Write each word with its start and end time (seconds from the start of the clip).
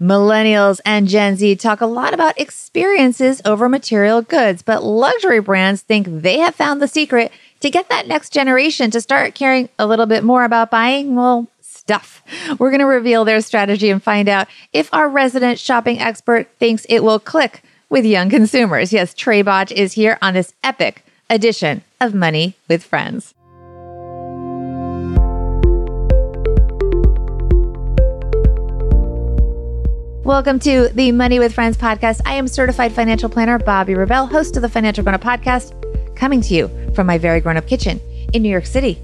Millennials 0.00 0.78
and 0.84 1.08
Gen 1.08 1.36
Z 1.36 1.56
talk 1.56 1.80
a 1.80 1.86
lot 1.86 2.12
about 2.12 2.38
experiences 2.38 3.40
over 3.46 3.66
material 3.66 4.20
goods, 4.20 4.60
but 4.60 4.84
luxury 4.84 5.40
brands 5.40 5.80
think 5.80 6.06
they 6.06 6.38
have 6.38 6.54
found 6.54 6.82
the 6.82 6.88
secret 6.88 7.32
to 7.60 7.70
get 7.70 7.88
that 7.88 8.06
next 8.06 8.30
generation 8.30 8.90
to 8.90 9.00
start 9.00 9.34
caring 9.34 9.70
a 9.78 9.86
little 9.86 10.04
bit 10.04 10.22
more 10.22 10.44
about 10.44 10.70
buying, 10.70 11.14
well, 11.14 11.46
stuff. 11.62 12.22
We're 12.58 12.70
going 12.70 12.80
to 12.80 12.86
reveal 12.86 13.24
their 13.24 13.40
strategy 13.40 13.88
and 13.88 14.02
find 14.02 14.28
out 14.28 14.48
if 14.74 14.92
our 14.92 15.08
resident 15.08 15.58
shopping 15.58 15.98
expert 15.98 16.50
thinks 16.58 16.84
it 16.90 17.02
will 17.02 17.18
click 17.18 17.62
with 17.88 18.04
young 18.04 18.28
consumers. 18.28 18.92
Yes, 18.92 19.14
Trae 19.14 19.42
Bodge 19.42 19.72
is 19.72 19.94
here 19.94 20.18
on 20.20 20.34
this 20.34 20.52
epic 20.62 21.06
edition 21.30 21.82
of 22.02 22.12
Money 22.12 22.54
with 22.68 22.84
Friends. 22.84 23.32
Welcome 30.26 30.58
to 30.58 30.88
the 30.88 31.12
Money 31.12 31.38
with 31.38 31.54
Friends 31.54 31.76
podcast. 31.76 32.20
I 32.26 32.34
am 32.34 32.48
certified 32.48 32.90
financial 32.90 33.28
planner 33.28 33.60
Bobbi 33.60 33.96
Rebell, 33.96 34.26
host 34.26 34.56
of 34.56 34.62
the 34.62 34.68
Financial 34.68 35.04
Grown 35.04 35.14
Up 35.14 35.20
podcast, 35.20 35.72
coming 36.16 36.40
to 36.40 36.52
you 36.52 36.68
from 36.96 37.06
my 37.06 37.16
very 37.16 37.38
grown 37.38 37.56
up 37.56 37.68
kitchen 37.68 38.00
in 38.32 38.42
New 38.42 38.48
York 38.48 38.66
City. 38.66 38.98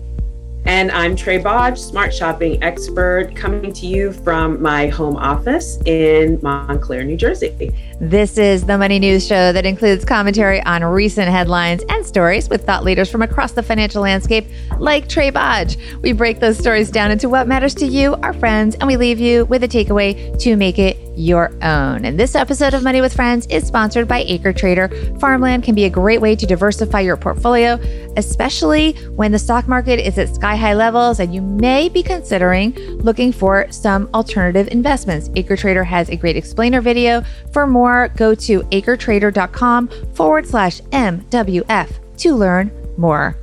And 0.65 0.91
I'm 0.91 1.15
Trae 1.15 1.41
Bodge, 1.41 1.79
smart 1.79 2.13
shopping 2.13 2.61
expert, 2.61 3.37
coming 3.37 3.73
to 3.73 3.87
you 3.87 4.13
from 4.13 4.61
my 4.61 4.89
home 4.89 5.17
office 5.17 5.79
in 5.87 6.41
Montclair, 6.43 7.05
New 7.05 7.17
Jersey. 7.17 7.71
This 8.01 8.37
is 8.37 8.67
the 8.67 8.77
Money 8.77 8.99
News 8.99 9.25
Show 9.25 9.53
that 9.53 9.65
includes 9.65 10.05
commentary 10.05 10.61
on 10.65 10.83
recent 10.83 11.29
headlines 11.29 11.85
and 11.89 12.02
stories 12.13 12.51
with 12.51 12.67
thought 12.67 12.85
leaders 12.85 13.11
from 13.11 13.23
across 13.23 13.53
the 13.53 13.63
financial 13.63 14.03
landscape, 14.03 14.47
like 14.79 15.09
Trae 15.09 15.33
Bodge. 15.33 15.79
We 16.03 16.13
break 16.13 16.41
those 16.41 16.59
stories 16.59 16.91
down 16.91 17.11
into 17.11 17.31
what 17.31 17.49
matters 17.49 17.75
to 17.77 17.87
you, 17.87 18.17
our 18.17 18.35
friends, 18.35 18.75
and 18.75 18.87
we 18.87 18.99
leave 18.99 19.19
you 19.19 19.47
with 19.47 19.65
a 19.65 19.69
takeaway 19.69 20.39
to 20.41 20.55
make 20.57 20.79
it 20.79 20.99
your 21.17 21.53
own. 21.63 22.05
And 22.05 22.19
this 22.19 22.35
episode 22.35 22.75
of 22.75 22.83
Money 22.83 23.01
with 23.01 23.15
Friends 23.15 23.47
is 23.47 23.67
sponsored 23.67 24.09
by 24.09 24.21
Acre 24.21 24.53
Trader. 24.53 24.89
Farmland 25.19 25.63
can 25.63 25.75
be 25.75 25.85
a 25.85 25.91
great 25.91 26.21
way 26.21 26.37
to 26.37 26.47
diversify 26.47 27.01
your 27.01 27.17
portfolio, 27.17 27.79
especially 28.17 28.93
when 29.15 29.33
the 29.33 29.39
stock 29.39 29.69
market 29.69 29.99
is 29.99 30.19
at 30.19 30.35
sky 30.35 30.57
high 30.57 30.75
levels 30.75 31.21
and 31.21 31.35
you 31.35 31.41
may 31.41 31.89
be 31.89 32.03
considering 32.03 32.75
looking 32.99 33.33
for 33.33 33.67
some 33.71 34.09
alternative 34.15 34.69
investments. 34.69 35.31
Acre 35.37 35.57
Trader 35.57 35.85
has 35.85 36.09
a 36.11 36.17
great 36.17 36.37
explainer 36.37 36.81
video. 36.81 37.23
For 37.53 37.67
more, 37.67 38.09
go 38.17 38.35
to 38.35 38.61
acretrader.com 38.63 39.89
forward 40.15 40.47
slash 40.47 40.81
MWF 40.81 42.02
to 42.19 42.35
learn 42.35 42.71
more. 42.97 43.37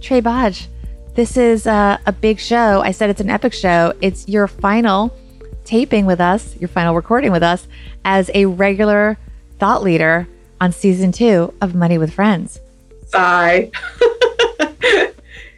Trae 0.00 0.22
Bodge, 0.22 0.68
this 1.14 1.36
is 1.36 1.66
uh, 1.66 1.98
a 2.06 2.12
big 2.12 2.40
show. 2.40 2.80
I 2.80 2.90
said 2.90 3.10
it's 3.10 3.20
an 3.20 3.30
epic 3.30 3.52
show. 3.52 3.92
It's 4.00 4.28
your 4.28 4.48
final 4.48 5.16
taping 5.64 6.06
with 6.06 6.20
us, 6.20 6.56
your 6.56 6.68
final 6.68 6.94
recording 6.94 7.32
with 7.32 7.42
us, 7.42 7.66
as 8.04 8.30
a 8.34 8.46
regular 8.46 9.16
thought 9.58 9.82
leader 9.82 10.28
on 10.60 10.72
season 10.72 11.12
two 11.12 11.54
of 11.60 11.74
Money 11.74 11.98
with 11.98 12.12
Friends. 12.12 12.60
Sigh. 13.06 13.70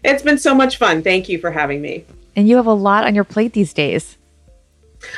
it's 0.05 0.23
been 0.23 0.39
so 0.39 0.55
much 0.55 0.77
fun. 0.77 1.03
Thank 1.03 1.29
you 1.29 1.39
for 1.39 1.51
having 1.51 1.81
me. 1.81 2.05
And 2.35 2.49
you 2.49 2.57
have 2.57 2.67
a 2.67 2.73
lot 2.73 3.05
on 3.05 3.15
your 3.15 3.25
plate 3.25 3.53
these 3.55 3.73
days. 3.73 4.17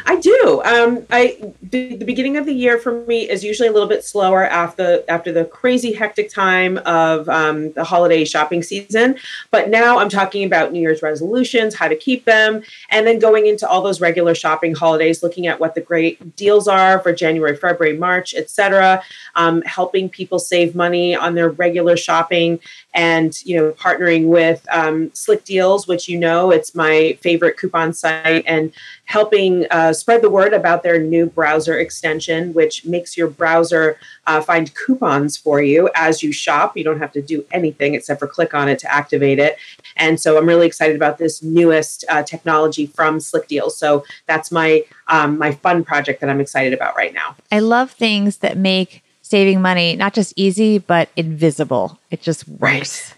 I 0.06 0.17
do. 0.17 0.62
Um, 0.64 1.06
I 1.11 1.53
the, 1.62 1.97
the, 1.97 2.05
beginning 2.05 2.36
of 2.36 2.47
the 2.47 2.53
year 2.53 2.78
for 2.78 3.05
me 3.05 3.28
is 3.28 3.44
usually 3.44 3.69
a 3.69 3.72
little 3.72 3.89
bit 3.89 4.05
slower 4.05 4.44
after 4.44 5.03
after 5.08 5.33
the 5.33 5.44
crazy 5.44 5.92
hectic 5.92 6.31
time 6.31 6.78
of 6.78 7.28
um, 7.28 7.72
the 7.72 7.84
holiday 7.84 8.25
shopping 8.25 8.62
season. 8.62 9.16
But 9.50 9.69
now 9.69 9.98
I'm 9.98 10.09
talking 10.09 10.44
about 10.44 10.72
New 10.72 10.81
Year's 10.81 11.03
resolutions, 11.03 11.75
how 11.75 11.89
to 11.89 11.97
keep 11.97 12.25
them, 12.25 12.62
and 12.91 13.06
then 13.06 13.19
going 13.19 13.47
into 13.47 13.69
all 13.69 13.83
those 13.83 14.00
regular 14.00 14.34
shopping 14.34 14.75
holidays, 14.75 15.22
looking 15.22 15.47
at 15.47 15.61
what 15.61 15.75
the 15.75 15.81
great 15.81 16.36
deals 16.36 16.69
are 16.69 16.98
for 17.00 17.12
January, 17.12 17.56
February, 17.56 17.97
March, 17.97 18.34
etc. 18.34 19.03
Um, 19.34 19.62
helping 19.62 20.09
people 20.09 20.39
save 20.39 20.75
money 20.75 21.14
on 21.14 21.34
their 21.34 21.50
regular 21.50 21.97
shopping, 21.97 22.61
and 22.94 23.44
you 23.44 23.56
know 23.56 23.72
partnering 23.72 24.27
with 24.27 24.66
um, 24.71 25.12
Slick 25.15 25.44
Deals, 25.44 25.87
which 25.87 26.09
you 26.09 26.19
know 26.19 26.50
it's 26.50 26.75
my 26.75 27.19
favorite 27.21 27.56
coupon 27.56 27.93
site, 27.93 28.44
and 28.47 28.72
helping 29.09 29.67
uh, 29.71 29.91
spread 29.91 30.21
the 30.21 30.29
word 30.29 30.53
about 30.53 30.83
their 30.83 31.01
new 31.01 31.25
browser 31.25 31.79
extension, 31.79 32.53
which 32.53 32.85
makes 32.85 33.17
your 33.17 33.27
browser 33.27 33.99
uh, 34.27 34.39
find 34.39 34.75
coupons 34.75 35.35
for 35.35 35.63
you 35.63 35.89
as 35.95 36.23
you 36.23 36.31
shop. 36.31 36.77
You 36.77 36.85
don't 36.85 36.99
have 36.99 37.13
to 37.13 37.23
do 37.23 37.43
anything 37.51 37.95
except 37.95 38.21
for 38.21 38.27
click 38.27 38.53
on 38.53 38.69
it 38.69 38.79
to 38.81 38.93
activate 38.93 39.39
it. 39.39 39.57
And 39.97 40.21
so 40.21 40.37
I'm 40.37 40.47
really 40.47 40.67
excited 40.67 40.95
about 40.95 41.17
this 41.17 41.43
newest 41.43 42.05
uh, 42.11 42.23
technology 42.23 42.87
from 42.87 43.19
Slick 43.19 43.49
Deals. 43.49 43.79
So 43.79 44.05
that's 44.27 44.53
my 44.53 44.85
um, 45.07 45.39
my 45.39 45.53
fun 45.53 45.85
project 45.85 46.21
that 46.21 46.29
I'm 46.29 46.41
excited 46.41 46.75
about 46.75 46.95
right 46.95 47.15
now. 47.15 47.35
I 47.51 47.61
love 47.61 47.91
things 47.91 48.39
that 48.39 48.59
make 48.59 49.03
saving 49.23 49.63
money 49.63 49.97
not 49.97 50.13
just 50.13 50.35
easy 50.37 50.77
but 50.77 51.09
invisible. 51.17 51.99
It 52.11 52.21
just 52.21 52.47
works. 52.47 52.61
Right 52.61 53.18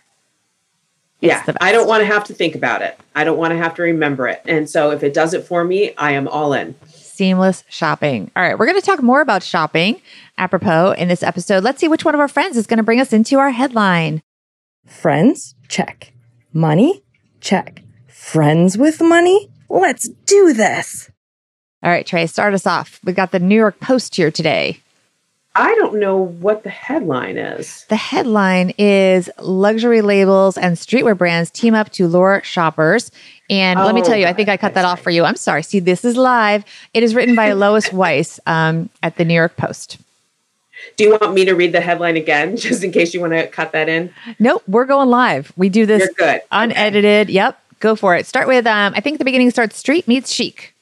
yeah, 1.21 1.45
I 1.61 1.73
don't 1.73 1.87
want 1.87 2.01
to 2.03 2.07
have 2.07 2.25
to 2.25 2.35
think 2.35 2.55
about 2.55 2.83
it. 2.83 2.99
I 3.15 3.25
don't 3.25 3.39
want 3.39 3.53
to 3.53 3.59
have 3.59 3.75
to 3.75 3.83
remember 3.83 4.27
it. 4.29 4.41
And 4.47 4.69
so 4.69 4.91
if 4.91 5.03
it 5.03 5.13
does 5.13 5.35
it 5.35 5.45
for 5.45 5.65
me, 5.65 5.95
I 5.97 6.13
am 6.13 6.27
all 6.27 6.53
in. 6.53 6.75
Seamless 6.89 7.65
shopping. 7.69 8.31
All 8.35 8.43
right, 8.43 8.59
we're 8.59 8.67
going 8.67 8.81
to 8.81 8.87
talk 8.87 9.03
more 9.03 9.21
about 9.21 9.43
shopping 9.43 10.01
apropos 10.39 10.93
in 10.93 11.09
this 11.09 11.23
episode. 11.23 11.63
Let's 11.63 11.81
see 11.81 11.89
which 11.89 12.05
one 12.05 12.15
of 12.15 12.21
our 12.21 12.29
friends 12.29 12.57
is 12.57 12.67
going 12.67 12.79
to 12.79 12.83
bring 12.83 13.01
us 13.01 13.13
into 13.13 13.39
our 13.39 13.51
headline. 13.51 14.23
Friends? 14.87 15.55
Check. 15.69 16.13
Money? 16.53 17.03
Check. 17.41 17.83
Friends 18.07 18.79
with 18.79 19.03
money? 19.03 19.51
Let's 19.69 20.09
do 20.09 20.53
this. 20.53 21.11
All 21.83 21.91
right, 21.91 22.07
Trae, 22.07 22.29
start 22.29 22.55
us 22.55 22.67
off. 22.67 23.01
We've 23.05 23.17
got 23.17 23.31
the 23.31 23.39
New 23.39 23.55
York 23.55 23.81
Post 23.81 24.17
here 24.17 24.31
today. 24.31 24.81
I 25.57 25.75
don't 25.75 25.99
know 25.99 26.17
what 26.17 26.63
the 26.63 26.71
headline 26.71 27.37
is. 27.37 27.85
The 27.89 27.97
headline 27.97 28.73
is 28.79 29.29
luxury 29.41 30.01
labels 30.01 30.57
and 30.57 30.77
streetwear 30.77 31.19
brands 31.19 31.51
team 31.51 31.75
up 31.75 31.91
to 31.93 32.07
lure 32.07 32.41
shoppers. 32.45 33.11
And 33.49 33.81
oh, 33.81 33.85
let 33.85 33.97
me 33.97 34.03
tell 34.03 34.17
you, 34.17 34.27
I 34.27 34.33
think 34.33 34.49
I 34.49 34.57
cut 34.57 34.75
that 34.75 34.85
off 34.85 35.01
for 35.01 35.11
you. 35.11 35.25
I'm 35.25 35.35
sorry. 35.35 35.65
See, 35.65 35.81
this 35.81 36.05
is 36.05 36.17
live. 36.17 36.65
It 36.95 37.03
is 37.03 37.17
written 37.17 37.35
by 37.35 37.53
Lois 37.55 37.93
Weiss 37.93 38.39
um, 38.47 38.91
at 39.03 39.17
the 39.17 39.25
New 39.25 39.35
York 39.35 39.57
Post. 39.57 39.99
Do 40.97 41.05
you 41.05 41.11
want 41.21 41.35
me 41.35 41.45
to 41.45 41.55
read 41.55 41.73
the 41.73 41.81
headline 41.81 42.17
again, 42.17 42.57
just 42.57 42.85
in 42.85 42.93
case 42.93 43.13
you 43.13 43.21
want 43.21 43.33
to 43.33 43.49
cut 43.49 43.73
that 43.73 43.89
in? 43.89 44.15
Nope, 44.39 44.63
we're 44.69 44.87
going 44.87 45.09
live. 45.09 45.53
We 45.57 45.69
do 45.69 45.85
this 45.85 46.01
You're 46.01 46.13
good. 46.13 46.43
unedited. 46.53 47.27
Okay. 47.27 47.33
Yep, 47.33 47.61
go 47.81 47.97
for 47.97 48.15
it. 48.15 48.25
Start 48.27 48.47
with, 48.47 48.67
um, 48.69 48.93
I 48.95 49.01
think 49.01 49.19
the 49.19 49.25
beginning 49.25 49.51
starts 49.51 49.77
street 49.77 50.07
meets 50.07 50.31
chic. 50.33 50.75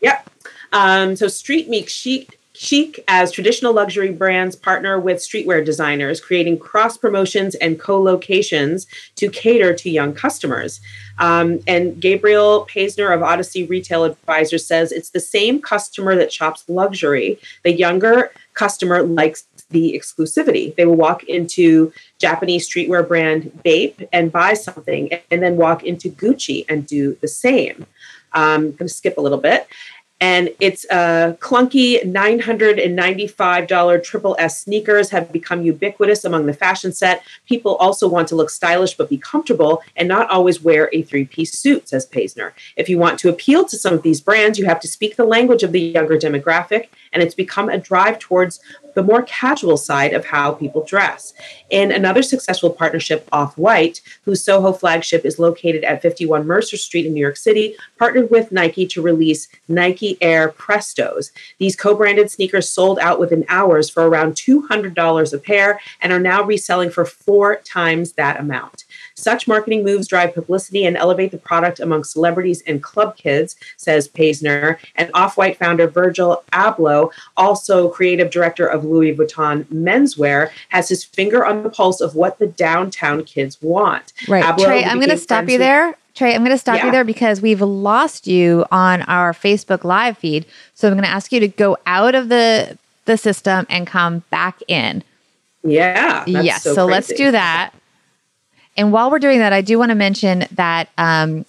Yep. 0.00 0.30
Um, 0.72 1.14
so 1.14 1.28
street 1.28 1.68
meets 1.68 1.92
chic 1.92 2.38
Chic, 2.64 3.04
as 3.08 3.30
traditional 3.30 3.74
luxury 3.74 4.10
brands, 4.10 4.56
partner 4.56 4.98
with 4.98 5.18
streetwear 5.18 5.62
designers, 5.62 6.18
creating 6.18 6.58
cross 6.58 6.96
promotions 6.96 7.54
and 7.56 7.78
co 7.78 8.00
locations 8.00 8.86
to 9.16 9.28
cater 9.28 9.74
to 9.74 9.90
young 9.90 10.14
customers. 10.14 10.80
Um, 11.18 11.60
and 11.66 12.00
Gabriel 12.00 12.66
Paisner 12.66 13.14
of 13.14 13.22
Odyssey 13.22 13.66
Retail 13.66 14.04
Advisors 14.04 14.64
says 14.64 14.92
it's 14.92 15.10
the 15.10 15.20
same 15.20 15.60
customer 15.60 16.16
that 16.16 16.32
shops 16.32 16.64
luxury. 16.66 17.38
The 17.64 17.72
younger 17.72 18.32
customer 18.54 19.02
likes 19.02 19.44
the 19.68 19.92
exclusivity. 19.92 20.74
They 20.74 20.86
will 20.86 20.96
walk 20.96 21.22
into 21.24 21.92
Japanese 22.18 22.66
streetwear 22.66 23.06
brand 23.06 23.60
Bape 23.62 24.08
and 24.10 24.32
buy 24.32 24.54
something, 24.54 25.10
and 25.30 25.42
then 25.42 25.58
walk 25.58 25.84
into 25.84 26.08
Gucci 26.08 26.64
and 26.66 26.86
do 26.86 27.18
the 27.20 27.28
same. 27.28 27.84
Um, 28.32 28.42
I'm 28.42 28.62
going 28.72 28.88
to 28.88 28.88
skip 28.88 29.16
a 29.16 29.20
little 29.20 29.38
bit 29.38 29.68
and 30.20 30.50
it's 30.60 30.84
a 30.90 31.36
clunky 31.40 32.02
$995 32.04 34.02
triple 34.04 34.36
S 34.38 34.62
sneakers 34.62 35.10
have 35.10 35.32
become 35.32 35.62
ubiquitous 35.62 36.24
among 36.24 36.46
the 36.46 36.52
fashion 36.52 36.92
set. 36.92 37.22
People 37.46 37.74
also 37.76 38.08
want 38.08 38.28
to 38.28 38.36
look 38.36 38.50
stylish 38.50 38.94
but 38.94 39.10
be 39.10 39.18
comfortable 39.18 39.82
and 39.96 40.08
not 40.08 40.30
always 40.30 40.62
wear 40.62 40.88
a 40.92 41.02
three 41.02 41.24
piece 41.24 41.58
suit, 41.58 41.88
says 41.88 42.06
Paisner. 42.06 42.52
If 42.76 42.88
you 42.88 42.98
want 42.98 43.18
to 43.20 43.28
appeal 43.28 43.64
to 43.66 43.76
some 43.76 43.92
of 43.92 44.02
these 44.02 44.20
brands, 44.20 44.58
you 44.58 44.66
have 44.66 44.80
to 44.80 44.88
speak 44.88 45.16
the 45.16 45.24
language 45.24 45.62
of 45.62 45.72
the 45.72 45.80
younger 45.80 46.16
demographic, 46.16 46.88
and 47.14 47.22
it's 47.22 47.34
become 47.34 47.70
a 47.70 47.78
drive 47.78 48.18
towards 48.18 48.60
the 48.94 49.02
more 49.02 49.22
casual 49.22 49.76
side 49.76 50.12
of 50.12 50.26
how 50.26 50.52
people 50.52 50.84
dress. 50.84 51.34
In 51.70 51.90
another 51.90 52.22
successful 52.22 52.70
partnership, 52.70 53.28
Off 53.32 53.58
White, 53.58 54.00
whose 54.24 54.42
Soho 54.42 54.72
flagship 54.72 55.24
is 55.24 55.38
located 55.38 55.84
at 55.84 56.02
51 56.02 56.46
Mercer 56.46 56.76
Street 56.76 57.06
in 57.06 57.12
New 57.12 57.20
York 57.20 57.36
City, 57.36 57.76
partnered 57.98 58.30
with 58.30 58.52
Nike 58.52 58.86
to 58.86 59.02
release 59.02 59.48
Nike 59.68 60.16
Air 60.20 60.50
Prestos. 60.50 61.30
These 61.58 61.76
co 61.76 61.94
branded 61.94 62.30
sneakers 62.30 62.68
sold 62.68 62.98
out 63.00 63.18
within 63.18 63.44
hours 63.48 63.90
for 63.90 64.08
around 64.08 64.34
$200 64.34 65.32
a 65.32 65.38
pair 65.38 65.80
and 66.00 66.12
are 66.12 66.20
now 66.20 66.42
reselling 66.42 66.90
for 66.90 67.04
four 67.04 67.56
times 67.56 68.12
that 68.12 68.38
amount. 68.38 68.83
Such 69.14 69.46
marketing 69.46 69.84
moves 69.84 70.08
drive 70.08 70.34
publicity 70.34 70.84
and 70.84 70.96
elevate 70.96 71.30
the 71.30 71.38
product 71.38 71.80
among 71.80 72.04
celebrities 72.04 72.62
and 72.66 72.82
club 72.82 73.16
kids, 73.16 73.56
says 73.76 74.08
Paisner. 74.08 74.76
And 74.96 75.10
Off 75.14 75.36
White 75.36 75.56
founder 75.56 75.86
Virgil 75.86 76.42
Abloh, 76.52 77.10
also 77.36 77.88
creative 77.88 78.30
director 78.30 78.66
of 78.66 78.84
Louis 78.84 79.14
Vuitton 79.14 79.64
menswear, 79.66 80.50
has 80.70 80.88
his 80.88 81.04
finger 81.04 81.46
on 81.46 81.62
the 81.62 81.70
pulse 81.70 82.00
of 82.00 82.14
what 82.14 82.38
the 82.38 82.46
downtown 82.46 83.24
kids 83.24 83.60
want. 83.62 84.12
Right. 84.28 84.44
Abloh 84.44 84.66
Trae, 84.66 84.86
I'm 84.86 84.98
going 84.98 85.10
to 85.10 85.16
stop 85.16 85.48
you 85.48 85.58
there. 85.58 85.96
Trae, 86.14 86.34
I'm 86.34 86.40
going 86.42 86.50
to 86.50 86.58
stop 86.58 86.76
Yeah. 86.76 86.86
you 86.86 86.92
there 86.92 87.04
because 87.04 87.40
we've 87.40 87.60
lost 87.60 88.26
you 88.26 88.64
on 88.70 89.02
our 89.02 89.32
Facebook 89.32 89.84
live 89.84 90.18
feed. 90.18 90.46
So 90.74 90.88
I'm 90.88 90.94
going 90.94 91.04
to 91.04 91.10
ask 91.10 91.32
you 91.32 91.40
to 91.40 91.48
go 91.48 91.76
out 91.86 92.14
of 92.14 92.28
the 92.28 92.78
the 93.04 93.16
system 93.18 93.66
and 93.68 93.86
come 93.86 94.20
back 94.30 94.60
in. 94.66 95.02
Yeah. 95.62 96.24
that's 96.26 96.44
yes. 96.44 96.62
So, 96.62 96.86
let's 96.86 97.12
do 97.12 97.30
that. 97.30 97.72
And 98.76 98.92
while 98.92 99.10
we're 99.10 99.18
doing 99.18 99.38
that, 99.38 99.52
I 99.52 99.60
do 99.60 99.78
want 99.78 99.90
to 99.90 99.94
mention 99.94 100.46
that 100.52 100.88
um, 100.98 101.46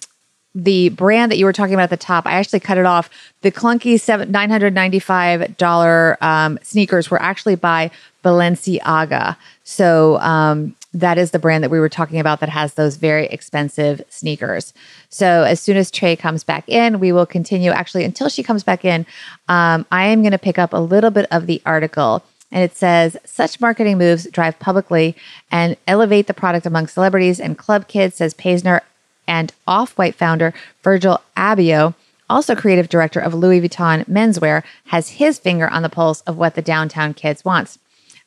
the 0.54 0.88
brand 0.90 1.30
that 1.30 1.36
you 1.36 1.44
were 1.44 1.52
talking 1.52 1.74
about 1.74 1.84
at 1.84 1.90
the 1.90 1.96
top, 1.96 2.26
I 2.26 2.32
actually 2.32 2.60
cut 2.60 2.78
it 2.78 2.86
off. 2.86 3.10
The 3.42 3.52
clunky 3.52 4.00
seven 4.00 4.30
nine 4.30 4.48
hundred 4.50 4.74
ninety 4.74 4.98
five 4.98 5.56
dollar 5.56 6.16
um, 6.20 6.58
sneakers 6.62 7.10
were 7.10 7.20
actually 7.20 7.56
by 7.56 7.90
Balenciaga. 8.24 9.36
So 9.64 10.18
um, 10.20 10.74
that 10.94 11.18
is 11.18 11.32
the 11.32 11.38
brand 11.38 11.62
that 11.62 11.70
we 11.70 11.78
were 11.78 11.90
talking 11.90 12.20
about 12.20 12.40
that 12.40 12.48
has 12.48 12.74
those 12.74 12.96
very 12.96 13.26
expensive 13.26 14.00
sneakers. 14.08 14.72
So 15.10 15.42
as 15.42 15.60
soon 15.60 15.76
as 15.76 15.90
Trae 15.90 16.18
comes 16.18 16.42
back 16.42 16.66
in, 16.68 17.00
we 17.00 17.12
will 17.12 17.26
continue. 17.26 17.70
Actually, 17.70 18.04
until 18.04 18.28
she 18.28 18.42
comes 18.42 18.62
back 18.62 18.84
in, 18.84 19.04
um, 19.48 19.84
I 19.92 20.06
am 20.06 20.22
going 20.22 20.32
to 20.32 20.38
pick 20.38 20.58
up 20.58 20.72
a 20.72 20.80
little 20.80 21.10
bit 21.10 21.26
of 21.30 21.46
the 21.46 21.60
article. 21.66 22.24
And 22.52 22.62
it 22.62 22.76
says 22.76 23.16
such 23.24 23.60
marketing 23.60 23.98
moves 23.98 24.30
drive 24.30 24.58
publicly 24.58 25.16
and 25.50 25.76
elevate 25.86 26.26
the 26.26 26.34
product 26.34 26.66
among 26.66 26.86
celebrities 26.86 27.40
and 27.40 27.58
club 27.58 27.88
kids, 27.88 28.16
says 28.16 28.34
Paisner 28.34 28.80
and 29.26 29.52
Off 29.66 29.98
White 29.98 30.14
founder 30.14 30.54
Virgil 30.82 31.20
Abloh, 31.36 31.94
also 32.30 32.54
creative 32.54 32.88
director 32.88 33.20
of 33.20 33.34
Louis 33.34 33.60
Vuitton 33.60 34.04
menswear, 34.08 34.62
has 34.86 35.10
his 35.10 35.38
finger 35.38 35.68
on 35.68 35.82
the 35.82 35.88
pulse 35.88 36.20
of 36.22 36.36
what 36.36 36.54
the 36.54 36.62
downtown 36.62 37.14
kids 37.14 37.44
wants. 37.44 37.78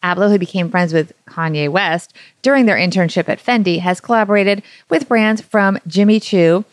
Abloh, 0.04 0.30
who 0.30 0.40
became 0.40 0.70
friends 0.70 0.94
with 0.94 1.12
Kanye 1.26 1.70
West 1.70 2.14
during 2.42 2.66
their 2.66 2.78
internship 2.78 3.28
at 3.28 3.44
Fendi, 3.44 3.80
has 3.80 4.00
collaborated 4.00 4.64
with 4.90 5.10
brands 5.10 5.42
from 5.42 5.78
Jimmy 5.88 6.20
Choo 6.20 6.64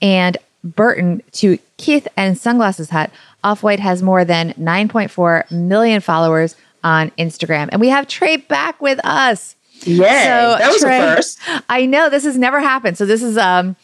and 0.00 0.36
Burton 0.62 1.22
to 1.32 1.58
Keith 1.76 2.06
and 2.16 2.38
Sunglasses 2.38 2.90
Hut. 2.90 3.10
Off 3.42 3.62
White 3.62 3.80
has 3.80 4.02
more 4.02 4.24
than 4.24 4.52
9.4 4.54 5.50
million 5.50 6.00
followers 6.00 6.56
on 6.86 7.10
Instagram. 7.18 7.68
And 7.72 7.80
we 7.80 7.88
have 7.88 8.06
Trae 8.06 8.46
back 8.46 8.80
with 8.80 9.00
us. 9.04 9.56
Yay. 9.82 9.98
that 9.98 10.68
was 10.72 10.82
Trae, 10.82 11.16
first. 11.16 11.38
I 11.68 11.84
know 11.84 12.08
this 12.08 12.24
has 12.24 12.38
never 12.38 12.60
happened. 12.60 12.96
So 12.96 13.04
this 13.06 13.22
is 13.22 13.36
um, 13.36 13.74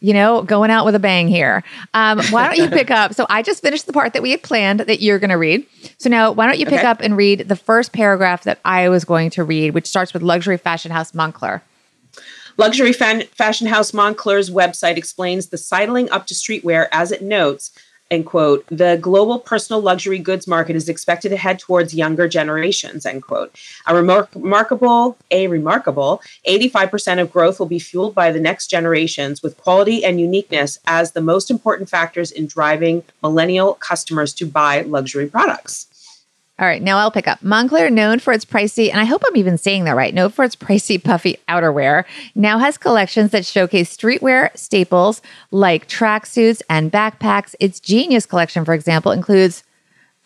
you 0.00 0.12
know, 0.12 0.42
going 0.42 0.70
out 0.70 0.84
with 0.84 0.94
a 0.94 0.98
bang 0.98 1.26
here. 1.26 1.62
Um, 1.94 2.20
why 2.30 2.46
don't 2.46 2.58
you 2.58 2.68
pick 2.78 2.90
up? 2.90 3.14
So 3.14 3.26
I 3.30 3.42
just 3.42 3.62
finished 3.62 3.86
the 3.86 3.92
part 3.92 4.12
that 4.12 4.22
we 4.22 4.30
had 4.30 4.42
planned 4.42 4.80
that 4.80 5.00
you're 5.00 5.18
going 5.18 5.30
to 5.30 5.36
read. 5.36 5.66
So 5.98 6.08
now, 6.10 6.32
why 6.32 6.46
don't 6.46 6.58
you 6.58 6.66
pick 6.66 6.78
Okay. 6.80 6.86
up 6.86 7.00
and 7.00 7.16
read 7.16 7.48
the 7.48 7.56
first 7.56 7.92
paragraph 7.92 8.44
that 8.44 8.60
I 8.64 8.88
was 8.90 9.04
going 9.04 9.30
to 9.30 9.44
read, 9.44 9.74
which 9.74 9.86
starts 9.86 10.12
with 10.14 10.22
luxury 10.22 10.56
fashion 10.58 10.90
house 10.92 11.12
Moncler. 11.12 11.62
Luxury 12.56 12.92
fan- 12.92 13.22
fashion 13.34 13.66
house 13.68 13.92
Moncler's 13.92 14.50
website 14.50 14.96
explains 14.96 15.46
the 15.48 15.58
sidling 15.58 16.10
up 16.10 16.26
to 16.26 16.34
streetwear 16.34 16.88
as 16.92 17.10
it 17.10 17.22
notes, 17.22 17.70
end 18.10 18.26
quote, 18.26 18.66
the 18.68 18.98
global 19.00 19.38
personal 19.38 19.80
luxury 19.80 20.18
goods 20.18 20.46
market 20.46 20.76
is 20.76 20.88
expected 20.88 21.28
to 21.30 21.36
head 21.36 21.58
towards 21.58 21.94
younger 21.94 22.28
generations, 22.28 23.06
end 23.06 23.22
quote. 23.22 23.54
A 23.86 23.92
remar- 23.92 24.28
remarkable, 24.34 25.16
a 25.30 25.46
remarkable 25.46 26.20
85% 26.46 27.20
of 27.20 27.32
growth 27.32 27.58
will 27.58 27.66
be 27.66 27.78
fueled 27.78 28.14
by 28.14 28.32
the 28.32 28.40
next 28.40 28.68
generations 28.68 29.42
with 29.42 29.56
quality 29.58 30.04
and 30.04 30.20
uniqueness 30.20 30.80
as 30.86 31.12
the 31.12 31.20
most 31.20 31.50
important 31.50 31.88
factors 31.88 32.30
in 32.30 32.46
driving 32.46 33.04
millennial 33.22 33.74
customers 33.74 34.34
to 34.34 34.46
buy 34.46 34.82
luxury 34.82 35.26
products. 35.26 35.89
All 36.60 36.66
right, 36.66 36.82
now 36.82 36.98
I'll 36.98 37.10
pick 37.10 37.26
up. 37.26 37.40
Moncler, 37.40 37.90
known 37.90 38.18
for 38.18 38.34
its 38.34 38.44
pricey, 38.44 38.90
and 38.90 39.00
I 39.00 39.04
hope 39.04 39.22
I'm 39.26 39.36
even 39.36 39.56
saying 39.56 39.84
that 39.84 39.96
right, 39.96 40.12
known 40.12 40.28
for 40.28 40.44
its 40.44 40.54
pricey, 40.54 41.02
puffy 41.02 41.38
outerwear, 41.48 42.04
now 42.34 42.58
has 42.58 42.76
collections 42.76 43.30
that 43.30 43.46
showcase 43.46 43.96
streetwear 43.96 44.54
staples 44.54 45.22
like 45.50 45.88
tracksuits 45.88 46.60
and 46.68 46.92
backpacks. 46.92 47.54
Its 47.60 47.80
Genius 47.80 48.26
collection, 48.26 48.66
for 48.66 48.74
example, 48.74 49.10
includes, 49.10 49.64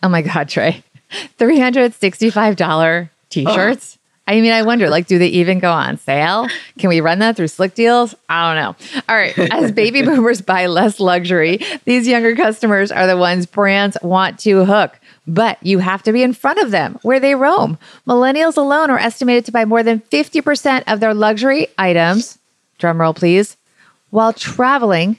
oh 0.02 0.08
my 0.08 0.22
God, 0.22 0.48
Trae, 0.48 0.82
$365 1.38 3.08
t 3.30 3.44
shirts. 3.44 3.98
I 4.26 4.40
mean, 4.40 4.52
I 4.52 4.62
wonder, 4.62 4.88
like, 4.88 5.06
do 5.06 5.18
they 5.18 5.28
even 5.28 5.58
go 5.58 5.70
on 5.70 5.98
sale? 5.98 6.48
Can 6.78 6.88
we 6.88 7.02
run 7.02 7.18
that 7.18 7.36
through 7.36 7.48
Slick 7.48 7.74
Deals? 7.74 8.14
I 8.28 8.54
don't 8.54 8.62
know. 8.62 9.02
All 9.06 9.14
right. 9.14 9.38
As 9.52 9.70
baby 9.72 10.00
boomers 10.00 10.40
buy 10.40 10.66
less 10.66 10.98
luxury, 10.98 11.60
these 11.84 12.08
younger 12.08 12.34
customers 12.34 12.90
are 12.90 13.06
the 13.06 13.18
ones 13.18 13.44
brands 13.44 13.98
want 14.02 14.38
to 14.40 14.64
hook. 14.64 14.98
But 15.26 15.58
you 15.62 15.78
have 15.78 16.02
to 16.02 16.12
be 16.12 16.22
in 16.22 16.34
front 16.34 16.58
of 16.58 16.70
them 16.70 16.98
where 17.02 17.20
they 17.20 17.34
roam. 17.34 17.78
Millennials 18.06 18.56
alone 18.56 18.90
are 18.90 18.98
estimated 18.98 19.46
to 19.46 19.52
buy 19.52 19.64
more 19.64 19.82
than 19.82 20.00
50% 20.00 20.84
of 20.86 21.00
their 21.00 21.14
luxury 21.14 21.68
items, 21.78 22.38
drumroll 22.78 23.16
please, 23.16 23.56
while 24.10 24.32
traveling 24.32 25.16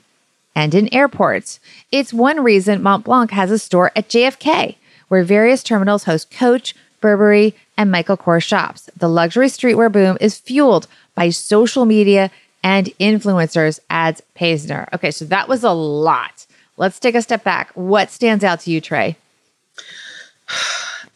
and 0.56 0.74
in 0.74 0.94
airports. 0.94 1.60
It's 1.92 2.13
one 2.13 2.44
reason 2.44 2.84
Mont 2.84 3.04
Blanc 3.04 3.31
has 3.31 3.52
a 3.52 3.60
store 3.60 3.92
at 3.96 4.07
JFK, 4.07 4.75
where 5.07 5.24
various 5.24 5.63
terminals 5.63 6.06
host 6.06 6.31
Coach, 6.31 6.75
Burberry, 7.01 7.56
and 7.78 7.92
Michael 7.92 8.18
Kors 8.18 8.44
shops. 8.44 8.90
The 8.96 9.10
luxury 9.10 9.48
streetwear 9.48 9.92
boom 9.92 10.18
is 10.22 10.40
fueled 10.40 10.88
by 11.13 11.30
social 11.30 11.86
media 11.86 12.31
and 12.63 12.88
influencers, 13.00 13.80
adds 13.90 14.22
Paisner. 14.36 14.92
Okay, 14.94 15.12
so 15.12 15.25
that 15.25 15.48
was 15.48 15.63
a 15.63 15.72
lot. 15.72 16.46
Let's 16.78 17.00
take 17.00 17.16
a 17.16 17.22
step 17.22 17.44
back. 17.44 17.72
What 17.75 18.10
stands 18.10 18.44
out 18.44 18.62
to 18.62 18.72
you, 18.72 18.81
Trae? 18.81 19.16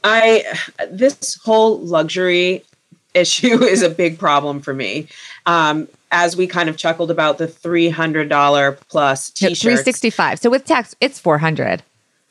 I 0.03 0.43
this 0.89 1.35
whole 1.43 1.79
luxury 1.79 2.63
issue 3.13 3.63
is 3.63 3.81
a 3.81 3.89
big 3.89 4.17
problem 4.19 4.61
for 4.61 4.73
me. 4.73 5.07
Um, 5.45 5.87
as 6.11 6.35
we 6.35 6.47
kind 6.47 6.69
of 6.69 6.77
chuckled 6.77 7.11
about 7.11 7.37
the 7.37 7.47
three 7.47 7.89
hundred 7.89 8.29
dollar 8.29 8.73
plus 8.89 9.29
t 9.29 9.47
shirt, 9.49 9.57
365. 9.59 10.39
So 10.39 10.49
with 10.49 10.65
tax, 10.65 10.95
it's 11.01 11.19
400. 11.19 11.83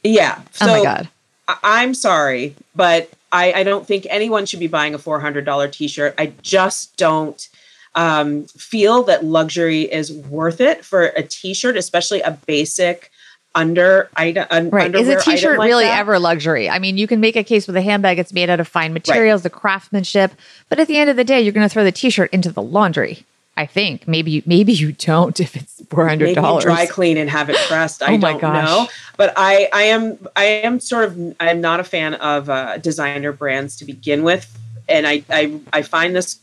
Yeah. 0.03 0.41
So 0.53 0.67
oh 0.67 0.79
my 0.79 0.83
God. 0.83 1.09
I- 1.47 1.59
I'm 1.63 1.95
sorry, 1.95 2.55
but 2.75 3.11
I, 3.33 3.53
I 3.53 3.63
don't 3.63 3.87
think 3.87 4.07
anyone 4.09 4.47
should 4.47 4.61
be 4.61 4.67
buying 4.67 4.95
a 4.95 4.99
four 4.99 5.21
hundred 5.21 5.45
dollar 5.45 5.69
t-shirt. 5.69 6.15
I 6.19 6.33
just 6.43 6.97
don't 6.97 7.49
um, 7.95 8.45
feel 8.45 9.03
that 9.05 9.25
luxury 9.25 9.83
is 9.83 10.13
worth 10.13 10.61
it 10.61 10.85
for 10.85 11.07
a 11.07 11.23
t-shirt, 11.23 11.77
especially 11.77 12.21
a 12.23 12.33
basic 12.47 13.11
under 13.55 14.09
item. 14.17 14.47
Un, 14.51 14.71
Right. 14.71 14.95
Is 14.95 15.09
a 15.09 15.21
t-shirt 15.21 15.59
like 15.59 15.67
really 15.69 15.85
that. 15.85 15.99
ever 16.01 16.19
luxury? 16.19 16.69
I 16.71 16.79
mean, 16.79 16.97
you 16.99 17.07
can 17.07 17.21
make 17.21 17.35
a 17.37 17.43
case 17.45 17.67
with 17.67 17.77
a 17.77 17.83
handbag. 17.83 18.19
It's 18.19 18.33
made 18.33 18.51
out 18.51 18.61
of 18.61 18.69
fine 18.69 18.93
materials, 18.93 19.43
the 19.43 19.51
craftsmanship. 19.51 20.33
But 20.69 20.79
at 20.79 20.87
the 20.89 20.97
end 20.99 21.11
of 21.11 21.17
the 21.17 21.25
day, 21.25 21.41
you're 21.41 21.53
going 21.53 21.67
to 21.69 21.73
throw 21.73 21.83
the 21.85 21.93
t-shirt 21.93 22.31
into 22.33 22.53
the 22.53 22.63
laundry. 22.63 23.25
I 23.57 23.67
think 23.67 24.07
maybe 24.07 24.31
you, 24.31 24.43
maybe 24.47 24.73
you 24.73 24.93
don't 24.93 25.41
if 25.41 25.57
it's 25.57 25.83
four 25.91 26.07
hundred 26.09 26.37
dollars. 26.37 26.63
dry 26.63 26.87
clean 26.87 27.17
and 27.17 27.29
have 27.29 27.51
it 27.51 27.57
pressed. 27.67 28.03
I 28.09 28.15
Oh 28.15 28.19
don't 28.19 28.41
gosh. 28.41 28.65
know, 28.65 28.87
but 29.17 29.33
I 29.37 29.69
I 29.73 29.83
am 29.85 30.17
I 30.37 30.45
am 30.45 30.79
sort 30.79 31.07
of 31.07 31.37
I 31.41 31.51
am 31.51 31.61
not 31.61 31.81
a 31.81 31.85
fan 31.85 32.15
of 32.15 32.49
uh, 32.49 32.77
designer 32.79 33.33
brands 33.33 33.77
to 33.79 33.85
begin 33.85 34.23
with, 34.23 34.57
and 34.89 35.09
I 35.09 35.25
I, 35.29 35.59
I 35.73 35.83
find 35.83 36.15
this 36.15 36.39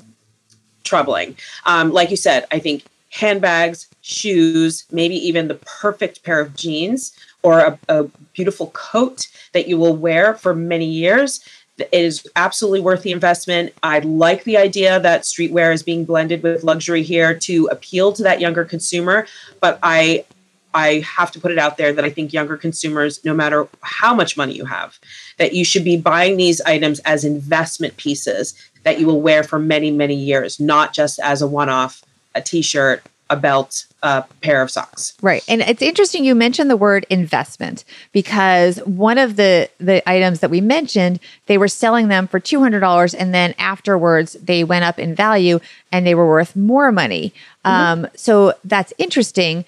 troubling. 0.83 1.37
Um, 1.65 1.93
like 1.93 2.09
you 2.11 2.17
said, 2.17 2.47
I 2.51 2.59
think 2.59 2.83
handbags, 3.15 3.87
shoes, 4.01 4.83
maybe 4.91 5.15
even 5.15 5.47
the 5.47 5.55
perfect 5.55 6.23
pair 6.23 6.41
of 6.41 6.55
jeans 6.55 7.17
or 7.43 7.59
a, 7.59 7.79
a 7.87 8.03
beautiful 8.33 8.67
coat 8.71 9.27
that 9.53 9.67
you 9.67 9.77
will 9.77 9.95
wear 9.95 10.33
for 10.33 10.53
many 10.53 10.85
years. 10.85 11.39
It 11.77 11.89
is 11.91 12.27
absolutely 12.35 12.81
worth 12.81 13.03
the 13.03 13.11
investment. 13.11 13.73
I 13.83 13.99
like 13.99 14.43
the 14.43 14.57
idea 14.57 14.99
that 14.99 15.21
streetwear 15.21 15.73
is 15.73 15.81
being 15.81 16.03
blended 16.03 16.43
with 16.43 16.63
luxury 16.63 17.03
here 17.03 17.37
to 17.39 17.67
appeal 17.71 18.11
to 18.13 18.23
that 18.23 18.41
younger 18.41 18.65
consumer, 18.65 19.27
but 19.61 19.79
I 19.81 20.25
I 20.73 20.99
have 20.99 21.31
to 21.31 21.39
put 21.39 21.53
it 21.53 21.57
out 21.57 21.77
there 21.77 21.93
that 21.93 22.03
I 22.03 22.09
think 22.09 22.33
younger 22.33 22.57
consumers, 22.57 23.23
no 23.23 23.33
matter 23.33 23.65
how 23.79 24.13
much 24.13 24.35
money 24.35 24.55
you 24.55 24.65
have, 24.65 24.99
that 25.37 25.53
you 25.53 25.63
should 25.63 25.85
be 25.85 25.95
buying 25.95 26.35
these 26.35 26.59
items 26.61 26.99
as 27.05 27.23
investment 27.23 27.95
pieces 27.95 28.53
that 28.83 28.99
you 28.99 29.07
will 29.07 29.21
wear 29.21 29.41
for 29.41 29.57
many, 29.57 29.89
many 29.89 30.15
years, 30.15 30.59
not 30.59 30.93
just 30.93 31.17
as 31.19 31.41
a 31.41 31.47
one 31.47 31.69
off, 31.69 32.03
a 32.35 32.41
t 32.41 32.61
shirt, 32.61 33.03
a 33.29 33.35
belt, 33.35 33.85
a 34.03 34.23
pair 34.41 34.61
of 34.61 34.69
socks. 34.69 35.13
Right. 35.21 35.43
And 35.47 35.61
it's 35.61 35.81
interesting 35.81 36.23
you 36.23 36.35
mentioned 36.35 36.69
the 36.69 36.77
word 36.77 37.07
investment 37.09 37.83
because 38.11 38.77
one 38.79 39.17
of 39.17 39.35
the 39.35 39.69
the 39.79 40.07
items 40.07 40.41
that 40.41 40.51
we 40.51 40.61
mentioned, 40.61 41.19
they 41.47 41.57
were 41.57 41.67
selling 41.67 42.07
them 42.07 42.27
for 42.27 42.39
$200 42.39 43.15
and 43.17 43.33
then 43.33 43.55
afterwards 43.57 44.33
they 44.33 44.63
went 44.63 44.85
up 44.85 44.99
in 44.99 45.15
value 45.15 45.59
and 45.91 46.05
they 46.05 46.13
were 46.13 46.27
worth 46.27 46.55
more 46.55 46.91
money. 46.91 47.33
Um, 47.63 48.07
so 48.15 48.53
that's 48.63 48.93
interesting. 48.99 49.65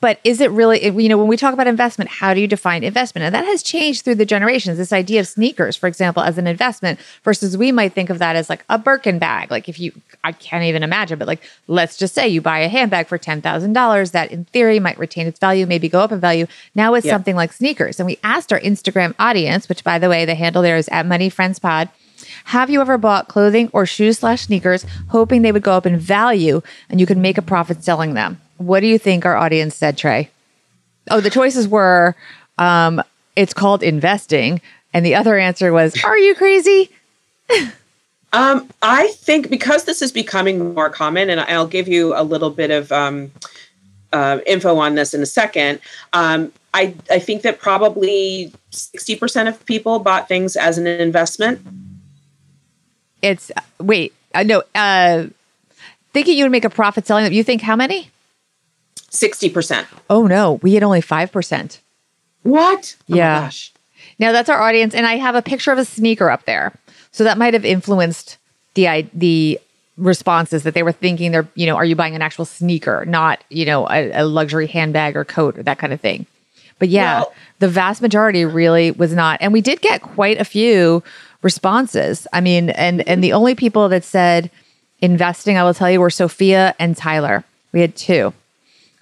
But 0.00 0.20
is 0.22 0.40
it 0.40 0.52
really, 0.52 0.84
you 0.86 1.08
know, 1.08 1.18
when 1.18 1.26
we 1.26 1.36
talk 1.36 1.52
about 1.52 1.66
investment, 1.66 2.08
how 2.08 2.32
do 2.32 2.40
you 2.40 2.46
define 2.46 2.84
investment? 2.84 3.24
And 3.24 3.34
that 3.34 3.44
has 3.44 3.64
changed 3.64 4.04
through 4.04 4.14
the 4.14 4.24
generations. 4.24 4.78
This 4.78 4.92
idea 4.92 5.18
of 5.18 5.26
sneakers, 5.26 5.76
for 5.76 5.88
example, 5.88 6.22
as 6.22 6.38
an 6.38 6.46
investment 6.46 7.00
versus 7.24 7.56
we 7.56 7.72
might 7.72 7.94
think 7.94 8.08
of 8.08 8.20
that 8.20 8.36
as 8.36 8.48
like 8.48 8.64
a 8.68 8.78
Birkin 8.78 9.18
bag. 9.18 9.50
Like 9.50 9.68
if 9.68 9.80
you, 9.80 9.90
I 10.22 10.30
can't 10.30 10.62
even 10.62 10.84
imagine, 10.84 11.18
but 11.18 11.26
like 11.26 11.42
let's 11.66 11.96
just 11.96 12.14
say 12.14 12.28
you 12.28 12.40
buy 12.40 12.60
a 12.60 12.68
handbag 12.68 13.08
for 13.08 13.18
$10,000 13.18 14.10
that 14.12 14.30
in 14.30 14.44
theory 14.44 14.78
might 14.78 14.98
retain 15.00 15.26
its 15.26 15.40
value, 15.40 15.66
maybe 15.66 15.88
go 15.88 16.00
up 16.00 16.12
in 16.12 16.20
value. 16.20 16.46
Now 16.76 16.94
it's 16.94 17.04
Yeah. 17.04 17.14
something 17.14 17.34
like 17.34 17.52
sneakers. 17.52 17.98
And 17.98 18.06
we 18.06 18.18
asked 18.22 18.52
our 18.52 18.60
Instagram 18.60 19.14
audience, 19.18 19.68
which 19.68 19.82
by 19.82 19.98
the 19.98 20.08
way, 20.08 20.24
the 20.24 20.36
handle 20.36 20.62
there 20.62 20.76
is 20.76 20.88
at 20.90 21.06
Money 21.06 21.28
Friends 21.28 21.58
Pod. 21.58 21.88
Have 22.44 22.70
you 22.70 22.80
ever 22.80 22.98
bought 22.98 23.26
clothing 23.26 23.68
or 23.72 23.84
shoes 23.84 24.18
slash 24.20 24.42
sneakers 24.42 24.86
hoping 25.08 25.42
they 25.42 25.50
would 25.52 25.62
go 25.62 25.72
up 25.72 25.86
in 25.86 25.98
value 25.98 26.62
and 26.88 27.00
you 27.00 27.06
could 27.06 27.18
make 27.18 27.36
a 27.36 27.42
profit 27.42 27.82
selling 27.82 28.14
them? 28.14 28.40
What 28.58 28.80
do 28.80 28.86
you 28.86 28.98
think 28.98 29.24
our 29.24 29.36
audience 29.36 29.74
said, 29.74 29.96
Trae? 29.96 30.28
Oh, 31.10 31.20
the 31.20 31.30
choices 31.30 31.66
were 31.66 32.14
um, 32.58 33.02
it's 33.38 33.54
called 33.54 33.82
investing. 33.82 34.60
And 34.92 35.06
the 35.06 35.14
other 35.14 35.38
answer 35.38 35.72
was, 35.72 36.02
are 36.04 36.18
you 36.18 36.34
crazy? 36.34 36.90
um, 38.32 38.68
I 38.82 39.08
think 39.08 39.48
because 39.48 39.84
this 39.84 40.02
is 40.02 40.12
becoming 40.12 40.74
more 40.74 40.90
common, 40.90 41.30
and 41.30 41.40
I'll 41.40 41.66
give 41.66 41.88
you 41.88 42.16
a 42.16 42.24
little 42.24 42.50
bit 42.50 42.70
of 42.70 42.90
um, 42.90 43.30
uh, 44.12 44.40
info 44.46 44.76
on 44.78 44.96
this 44.96 45.14
in 45.14 45.22
a 45.22 45.26
second. 45.26 45.80
Um, 46.12 46.52
I, 46.74 46.94
I 47.10 47.18
think 47.18 47.42
that 47.42 47.60
probably 47.60 48.52
60% 48.72 49.48
of 49.48 49.64
people 49.66 50.00
bought 50.00 50.28
things 50.28 50.56
as 50.56 50.78
an 50.78 50.86
investment. 50.86 51.60
It's, 53.22 53.50
wait, 53.78 54.14
uh, 54.34 54.42
no, 54.42 54.62
uh, 54.74 55.26
thinking 56.12 56.36
you 56.36 56.44
would 56.44 56.52
make 56.52 56.64
a 56.64 56.70
profit 56.70 57.06
selling 57.06 57.24
them. 57.24 57.32
You 57.32 57.44
think 57.44 57.62
how 57.62 57.76
many? 57.76 58.10
60%. 59.10 59.86
Oh, 60.10 60.26
no, 60.26 60.54
we 60.62 60.74
had 60.74 60.82
only 60.82 61.00
5%. 61.00 61.78
What? 62.42 62.96
Oh 63.10 63.14
yeah. 63.14 63.50
now 64.18 64.32
that's 64.32 64.48
our 64.48 64.62
audience. 64.62 64.94
And 64.94 65.06
I 65.06 65.16
have 65.16 65.34
a 65.34 65.42
picture 65.42 65.72
of 65.72 65.78
a 65.78 65.84
sneaker 65.84 66.30
up 66.30 66.44
there. 66.44 66.72
So 67.10 67.24
that 67.24 67.36
might 67.36 67.54
have 67.54 67.64
influenced 67.64 68.38
the, 68.74 69.06
the 69.12 69.60
responses 69.96 70.62
that 70.62 70.74
they 70.74 70.82
were 70.82 70.92
thinking 70.92 71.32
they're, 71.32 71.48
you 71.54 71.66
know, 71.66 71.76
are 71.76 71.84
you 71.84 71.96
buying 71.96 72.14
an 72.14 72.22
actual 72.22 72.44
sneaker, 72.44 73.04
not, 73.06 73.42
you 73.50 73.66
know, 73.66 73.88
a, 73.88 74.12
a 74.12 74.24
luxury 74.24 74.66
handbag 74.66 75.16
or 75.16 75.24
coat 75.24 75.58
or 75.58 75.62
that 75.64 75.78
kind 75.78 75.92
of 75.92 76.00
thing. 76.00 76.26
But 76.78 76.88
yeah, 76.88 77.20
well, 77.20 77.34
the 77.58 77.68
vast 77.68 78.00
majority 78.00 78.44
really 78.44 78.92
was 78.92 79.12
not. 79.12 79.38
And 79.42 79.52
we 79.52 79.60
did 79.60 79.80
get 79.80 80.00
quite 80.00 80.40
a 80.40 80.44
few 80.44 81.02
responses. 81.42 82.26
I 82.32 82.40
mean, 82.40 82.70
and 82.70 83.06
and 83.08 83.22
the 83.22 83.32
only 83.32 83.54
people 83.54 83.88
that 83.88 84.04
said 84.04 84.50
investing, 85.00 85.56
I 85.56 85.64
will 85.64 85.74
tell 85.74 85.90
you, 85.90 86.00
were 86.00 86.10
Sophia 86.10 86.74
and 86.78 86.96
Tyler. 86.96 87.44
We 87.72 87.80
had 87.80 87.96
two. 87.96 88.32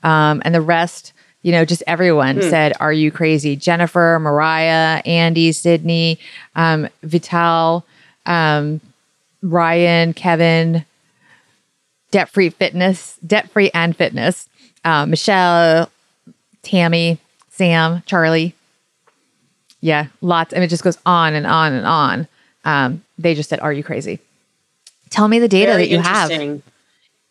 Um, 0.06 0.40
and 0.44 0.54
the 0.54 0.60
rest, 0.60 1.12
you 1.42 1.50
know, 1.50 1.64
just 1.64 1.82
everyone 1.86 2.36
hmm. 2.36 2.42
said, 2.42 2.72
Are 2.78 2.92
you 2.92 3.10
crazy? 3.10 3.56
Jennifer, 3.56 4.18
Mariah, 4.20 5.02
Andy, 5.04 5.50
Sydney, 5.50 6.18
um, 6.54 6.88
Vital, 7.02 7.84
um, 8.24 8.80
Ryan, 9.42 10.14
Kevin, 10.14 10.84
Debt 12.12 12.28
Free 12.28 12.50
Fitness, 12.50 13.18
Debt 13.26 13.50
Free 13.50 13.70
and 13.74 13.96
Fitness, 13.96 14.48
uh, 14.84 15.06
Michelle, 15.06 15.90
Tammy, 16.62 17.18
Sam, 17.50 18.04
Charlie. 18.06 18.54
Yeah, 19.80 20.06
lots. 20.20 20.52
And 20.52 20.62
it 20.62 20.68
just 20.68 20.84
goes 20.84 20.98
on 21.04 21.34
and 21.34 21.46
on 21.46 21.72
and 21.72 21.86
on. 21.86 22.28
Um, 22.64 23.04
they 23.18 23.34
just 23.34 23.48
said, 23.48 23.58
Are 23.58 23.72
you 23.72 23.82
crazy? 23.82 24.20
Tell 25.10 25.26
me 25.26 25.40
the 25.40 25.48
data 25.48 25.72
Very 25.72 25.82
that 25.82 25.90
you 25.90 25.98
have. 25.98 26.62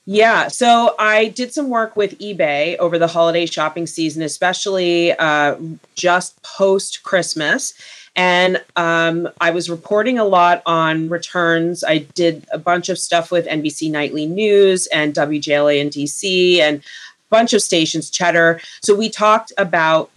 Yeah, 0.08 0.50
so 0.50 0.94
I 1.00 1.30
did 1.30 1.52
some 1.52 1.70
work 1.70 1.96
with 1.96 2.20
eBay 2.20 2.78
over 2.78 3.00
the 3.00 3.08
holiday 3.08 3.48
shopping 3.48 3.88
season, 3.88 4.22
especially 4.22 5.14
uh, 5.14 5.56
just 5.96 6.42
post 6.44 7.02
Christmas. 7.02 7.74
And 8.16 8.64
um, 8.76 9.28
I 9.42 9.50
was 9.50 9.70
reporting 9.70 10.20
a 10.20 10.24
lot 10.24 10.62
on 10.68 11.10
returns. 11.10 11.84
I 11.84 12.00
did 12.00 12.46
a 12.52 12.60
bunch 12.60 12.88
of 12.88 13.00
stuff 13.00 13.32
with 13.32 13.48
NBC 13.48 13.92
Nightly 13.92 14.28
News 14.28 14.86
and 14.88 15.14
WJLA 15.14 15.80
in 15.80 15.90
DC 15.90 16.60
and 16.60 16.78
a 16.78 16.84
bunch 17.30 17.54
of 17.54 17.64
stations, 17.64 18.12
Cheddar. 18.12 18.62
So 18.82 18.94
we 18.94 19.10
talked 19.10 19.54
about 19.58 20.12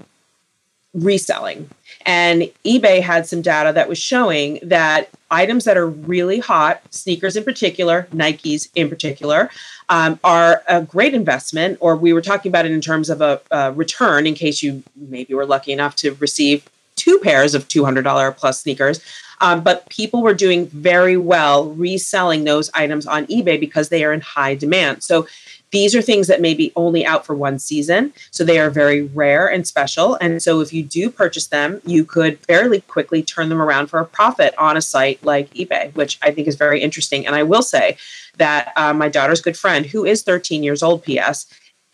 reselling. 0.93 1.71
And 2.07 2.43
eBay 2.65 3.03
had 3.03 3.27
some 3.27 3.43
data 3.43 3.73
that 3.73 3.89
was 3.89 3.99
showing 3.99 4.61
that 4.63 5.09
items 5.31 5.65
that 5.65 5.77
are 5.77 5.87
really 5.87 6.39
hot, 6.39 6.83
sneakers 6.91 7.37
in 7.37 7.45
particular, 7.45 8.07
Nikes 8.13 8.69
in 8.75 8.89
particular, 8.89 9.51
um, 9.89 10.19
are 10.23 10.63
a 10.69 10.83
great 10.83 11.15
investment. 11.15 11.79
Or 11.81 11.97
we 11.97 12.13
were 12.13 12.23
talking 12.23 12.51
about 12.51 12.67
it 12.67 12.73
in 12.73 12.81
terms 12.81 13.11
of 13.11 13.21
a, 13.21 13.41
a 13.51 13.73
return 13.73 14.27
in 14.27 14.35
case 14.35 14.63
you 14.63 14.83
maybe 14.97 15.35
were 15.35 15.47
lucky 15.47 15.73
enough 15.73 15.97
to 15.97 16.15
receive 16.15 16.69
two 16.97 17.19
pairs 17.21 17.55
of 17.55 17.69
$200 17.69 18.37
plus 18.37 18.61
sneakers. 18.63 19.01
Um, 19.41 19.63
but 19.63 19.89
people 19.89 20.23
were 20.23 20.35
doing 20.35 20.67
very 20.67 21.17
well 21.17 21.71
reselling 21.71 22.45
those 22.45 22.71
items 22.75 23.07
on 23.07 23.27
eBay 23.27 23.59
because 23.59 23.89
they 23.89 24.05
are 24.05 24.13
in 24.13 24.21
high 24.21 24.55
demand. 24.55 25.03
So 25.03 25.27
these 25.71 25.95
are 25.95 26.03
things 26.03 26.29
that 26.29 26.41
may 26.41 26.55
be 26.55 26.73
only 26.77 27.05
out 27.05 27.27
for 27.27 27.35
one 27.35 27.59
season. 27.59 28.13
So 28.31 28.45
they 28.45 28.59
are 28.59 28.71
very 28.71 29.03
rare 29.03 29.47
and 29.47 29.67
special. 29.67 30.15
And 30.15 30.43
so 30.43 30.61
if 30.61 30.73
you 30.73 30.83
do 30.83 31.11
purchase 31.11 31.49
them, 31.49 31.81
you 31.85 32.05
could 32.05 32.39
fairly 32.41 32.81
quickly 32.83 33.23
turn 33.23 33.49
them 33.49 33.61
around 33.61 33.89
for 33.89 33.99
a 33.99 34.07
profit 34.07 34.55
on 34.57 34.77
a 34.77 34.83
site 34.83 35.23
like 35.25 35.53
eBay, 35.55 35.95
which 35.95 36.19
I 36.23 36.31
think 36.31 36.49
is 36.49 36.57
very 36.57 36.81
interesting. 36.81 37.27
And 37.27 37.35
I 37.35 37.43
will 37.43 37.63
say 37.63 37.99
that 38.39 38.73
uh, 38.77 38.95
my 38.95 39.09
daughter's 39.09 39.43
good 39.43 39.59
friend, 39.59 39.85
who 39.85 40.05
is 40.05 40.23
13 40.23 40.63
years 40.63 40.83
old, 40.83 41.05
PS, 41.05 41.47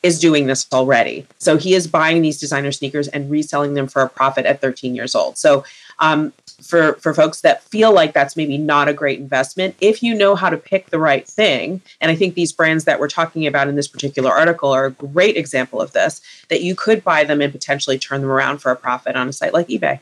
is 0.05 0.21
doing 0.21 0.47
this 0.47 0.67
already. 0.71 1.27
So 1.39 1.57
he 1.57 1.75
is 1.75 1.87
buying 1.87 2.21
these 2.21 2.39
designer 2.39 2.71
sneakers 2.73 3.09
and 3.09 3.31
reselling 3.31 3.73
them 3.73 3.89
for 3.89 4.03
a 4.03 4.09
profit 4.09 4.45
at 4.45 4.61
13 4.61 4.95
years 4.95 5.15
old. 5.15 5.39
So 5.39 5.65
um, 5.99 6.33
for 6.64 6.94
for 6.94 7.14
folks 7.14 7.40
that 7.42 7.62
feel 7.64 7.92
like 7.92 8.12
that's 8.12 8.37
maybe 8.37 8.59
not 8.59 8.88
a 8.88 8.92
great 8.92 9.21
investment, 9.21 9.75
if 9.80 10.02
you 10.02 10.14
know 10.14 10.35
how 10.35 10.50
to 10.50 10.56
pick 10.56 10.90
the 10.90 10.99
right 10.99 11.26
thing, 11.26 11.83
and 12.00 12.11
I 12.11 12.14
think 12.14 12.35
these 12.35 12.52
brands 12.52 12.85
that 12.85 12.99
we're 12.99 13.09
talking 13.09 13.47
about 13.47 13.68
in 13.68 13.76
this 13.76 13.88
particular 13.88 14.30
article 14.30 14.71
are 14.71 14.87
a 14.87 14.90
great 14.90 15.37
example 15.37 15.80
of 15.80 15.92
this, 15.92 16.21
that 16.49 16.62
you 16.62 16.75
could 16.75 17.04
buy 17.04 17.25
them 17.25 17.40
and 17.40 17.52
potentially 17.52 17.99
turn 17.99 18.21
them 18.23 18.30
around 18.30 18.59
for 18.59 18.71
a 18.71 18.76
profit 18.76 19.16
on 19.16 19.28
a 19.28 19.33
site 19.33 19.52
like 19.52 19.68
eBay. 19.68 20.00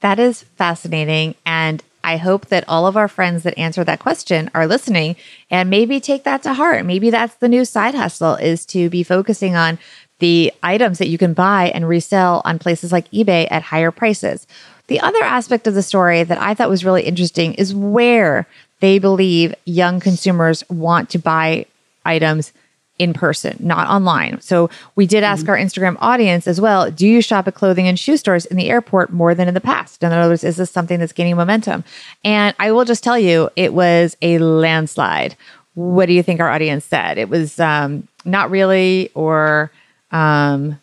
That 0.00 0.18
is 0.18 0.42
fascinating. 0.42 1.36
And 1.46 1.82
I 2.04 2.16
hope 2.16 2.46
that 2.46 2.64
all 2.66 2.86
of 2.86 2.96
our 2.96 3.08
friends 3.08 3.44
that 3.44 3.56
answer 3.56 3.84
that 3.84 4.00
question 4.00 4.50
are 4.54 4.66
listening 4.66 5.16
and 5.50 5.70
maybe 5.70 6.00
take 6.00 6.24
that 6.24 6.42
to 6.42 6.54
heart. 6.54 6.84
Maybe 6.84 7.10
that's 7.10 7.36
the 7.36 7.48
new 7.48 7.64
side 7.64 7.94
hustle 7.94 8.34
is 8.34 8.66
to 8.66 8.90
be 8.90 9.04
focusing 9.04 9.54
on 9.54 9.78
the 10.18 10.52
items 10.62 10.98
that 10.98 11.08
you 11.08 11.18
can 11.18 11.34
buy 11.34 11.70
and 11.74 11.88
resell 11.88 12.42
on 12.44 12.58
places 12.58 12.92
like 12.92 13.10
eBay 13.10 13.46
at 13.50 13.62
higher 13.62 13.90
prices. 13.90 14.46
The 14.92 15.00
other 15.00 15.22
aspect 15.22 15.66
of 15.66 15.72
the 15.72 15.82
story 15.82 16.22
that 16.22 16.38
I 16.38 16.52
thought 16.52 16.68
was 16.68 16.84
really 16.84 17.04
interesting 17.04 17.54
is 17.54 17.74
where 17.74 18.46
they 18.80 18.98
believe 18.98 19.54
young 19.64 20.00
consumers 20.00 20.68
want 20.68 21.08
to 21.10 21.18
buy 21.18 21.64
items 22.04 22.52
in 22.98 23.14
person, 23.14 23.56
not 23.58 23.88
online. 23.88 24.38
So 24.42 24.68
we 24.94 25.06
did 25.06 25.24
ask 25.24 25.44
mm-hmm. 25.44 25.50
our 25.52 25.56
Instagram 25.56 25.96
audience 25.98 26.46
as 26.46 26.60
well 26.60 26.90
do 26.90 27.08
you 27.08 27.22
shop 27.22 27.48
at 27.48 27.54
clothing 27.54 27.88
and 27.88 27.98
shoe 27.98 28.18
stores 28.18 28.44
in 28.44 28.58
the 28.58 28.68
airport 28.68 29.10
more 29.10 29.34
than 29.34 29.48
in 29.48 29.54
the 29.54 29.62
past? 29.62 30.02
In 30.02 30.12
other 30.12 30.28
words, 30.28 30.44
is 30.44 30.58
this 30.58 30.70
something 30.70 31.00
that's 31.00 31.14
gaining 31.14 31.36
momentum? 31.36 31.84
And 32.22 32.54
I 32.58 32.70
will 32.70 32.84
just 32.84 33.02
tell 33.02 33.18
you, 33.18 33.48
it 33.56 33.72
was 33.72 34.14
a 34.20 34.40
landslide. 34.40 35.36
What 35.72 36.04
do 36.04 36.12
you 36.12 36.22
think 36.22 36.38
our 36.38 36.50
audience 36.50 36.84
said? 36.84 37.16
It 37.16 37.30
was 37.30 37.58
um, 37.58 38.08
not 38.26 38.50
really 38.50 39.10
or 39.14 39.72
um, 40.10 40.78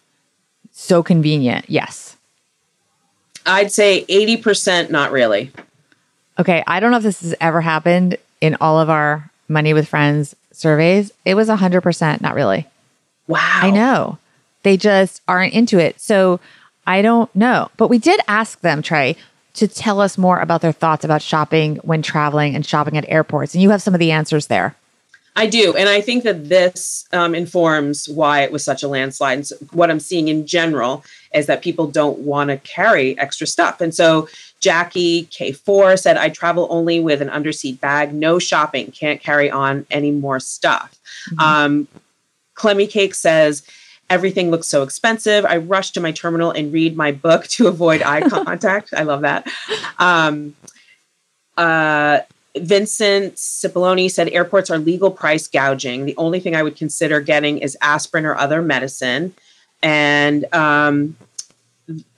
so 0.71 1.03
convenient. 1.03 1.69
Yes. 1.69 2.08
I'd 3.49 3.71
say 3.71 4.05
80% 4.05 4.89
not 4.89 5.11
really. 5.11 5.51
Okay. 6.37 6.63
I 6.67 6.79
don't 6.79 6.91
know 6.91 6.97
if 6.97 7.03
this 7.03 7.21
has 7.21 7.35
ever 7.41 7.61
happened 7.61 8.17
in 8.41 8.55
all 8.61 8.79
of 8.79 8.89
our 8.89 9.29
Money 9.47 9.73
with 9.73 9.87
Friends 9.87 10.35
surveys, 10.51 11.11
it 11.25 11.35
was 11.35 11.49
100% 11.49 12.21
not 12.21 12.35
really. 12.35 12.67
Wow. 13.27 13.39
I 13.61 13.71
know. 13.71 14.17
They 14.63 14.77
just 14.77 15.21
aren't 15.27 15.53
into 15.53 15.79
it. 15.79 15.99
So 15.99 16.39
I 16.85 17.01
don't 17.01 17.33
know. 17.35 17.69
But 17.77 17.89
we 17.89 17.97
did 17.97 18.19
ask 18.27 18.61
them, 18.61 18.81
Trae, 18.81 19.15
to 19.55 19.67
tell 19.67 19.99
us 19.99 20.17
more 20.17 20.39
about 20.39 20.61
their 20.61 20.71
thoughts 20.71 21.03
about 21.03 21.21
shopping 21.21 21.77
when 21.77 22.01
traveling 22.01 22.55
and 22.55 22.65
shopping 22.65 22.97
at 22.97 23.09
airports. 23.09 23.53
And 23.53 23.63
you 23.63 23.71
have 23.71 23.81
some 23.81 23.93
of 23.93 23.99
the 23.99 24.11
answers 24.11 24.47
there. 24.47 24.75
I 25.35 25.47
do. 25.47 25.75
And 25.75 25.87
I 25.87 26.01
think 26.01 26.23
that 26.23 26.49
this 26.49 27.07
um, 27.13 27.33
informs 27.33 28.09
why 28.09 28.41
it 28.41 28.51
was 28.51 28.63
such 28.63 28.83
a 28.83 28.87
landslide. 28.87 29.37
And 29.37 29.47
so 29.47 29.55
what 29.71 29.89
I'm 29.89 29.99
seeing 29.99 30.27
in 30.27 30.45
general 30.45 31.03
is 31.33 31.45
that 31.45 31.61
people 31.61 31.87
don't 31.87 32.19
want 32.19 32.49
to 32.49 32.57
carry 32.57 33.17
extra 33.19 33.45
stuff. 33.45 33.81
And 33.81 33.93
so 33.93 34.27
Jackie 34.59 35.25
K4 35.25 35.99
said, 35.99 36.17
I 36.17 36.29
travel 36.29 36.67
only 36.69 36.99
with 36.99 37.21
an 37.21 37.29
underseat 37.29 37.79
bag, 37.79 38.13
no 38.13 38.39
shopping, 38.39 38.91
can't 38.91 39.21
carry 39.21 39.49
on 39.49 39.85
any 39.91 40.11
more 40.11 40.39
stuff. 40.39 40.99
Mm-hmm. 41.31 41.39
Um, 41.39 41.87
Clemmy 42.55 42.87
Cake 42.87 43.15
says, 43.15 43.63
Everything 44.09 44.49
looks 44.49 44.65
so 44.65 44.81
expensive. 44.81 45.45
I 45.45 45.57
rush 45.57 45.91
to 45.91 46.01
my 46.01 46.11
terminal 46.11 46.49
and 46.49 46.73
read 46.73 46.97
my 46.97 47.11
book 47.11 47.45
to 47.49 47.67
avoid 47.67 48.01
eye 48.01 48.27
contact. 48.29 48.91
I 48.91 49.03
love 49.03 49.21
that. 49.21 49.47
Um, 49.99 50.55
uh, 51.55 52.21
Vincent 52.57 53.35
Cipollone 53.35 54.09
said 54.09 54.29
airports 54.29 54.71
are 54.71 54.79
legal 54.79 55.11
price 55.11 55.47
gouging. 55.47 56.05
The 56.05 56.17
only 56.17 56.39
thing 56.39 56.55
I 56.55 56.63
would 56.63 56.75
consider 56.75 57.21
getting 57.21 57.59
is 57.59 57.77
aspirin 57.81 58.25
or 58.25 58.35
other 58.35 58.63
medicine. 58.63 59.35
And 59.81 60.45
um, 60.53 61.15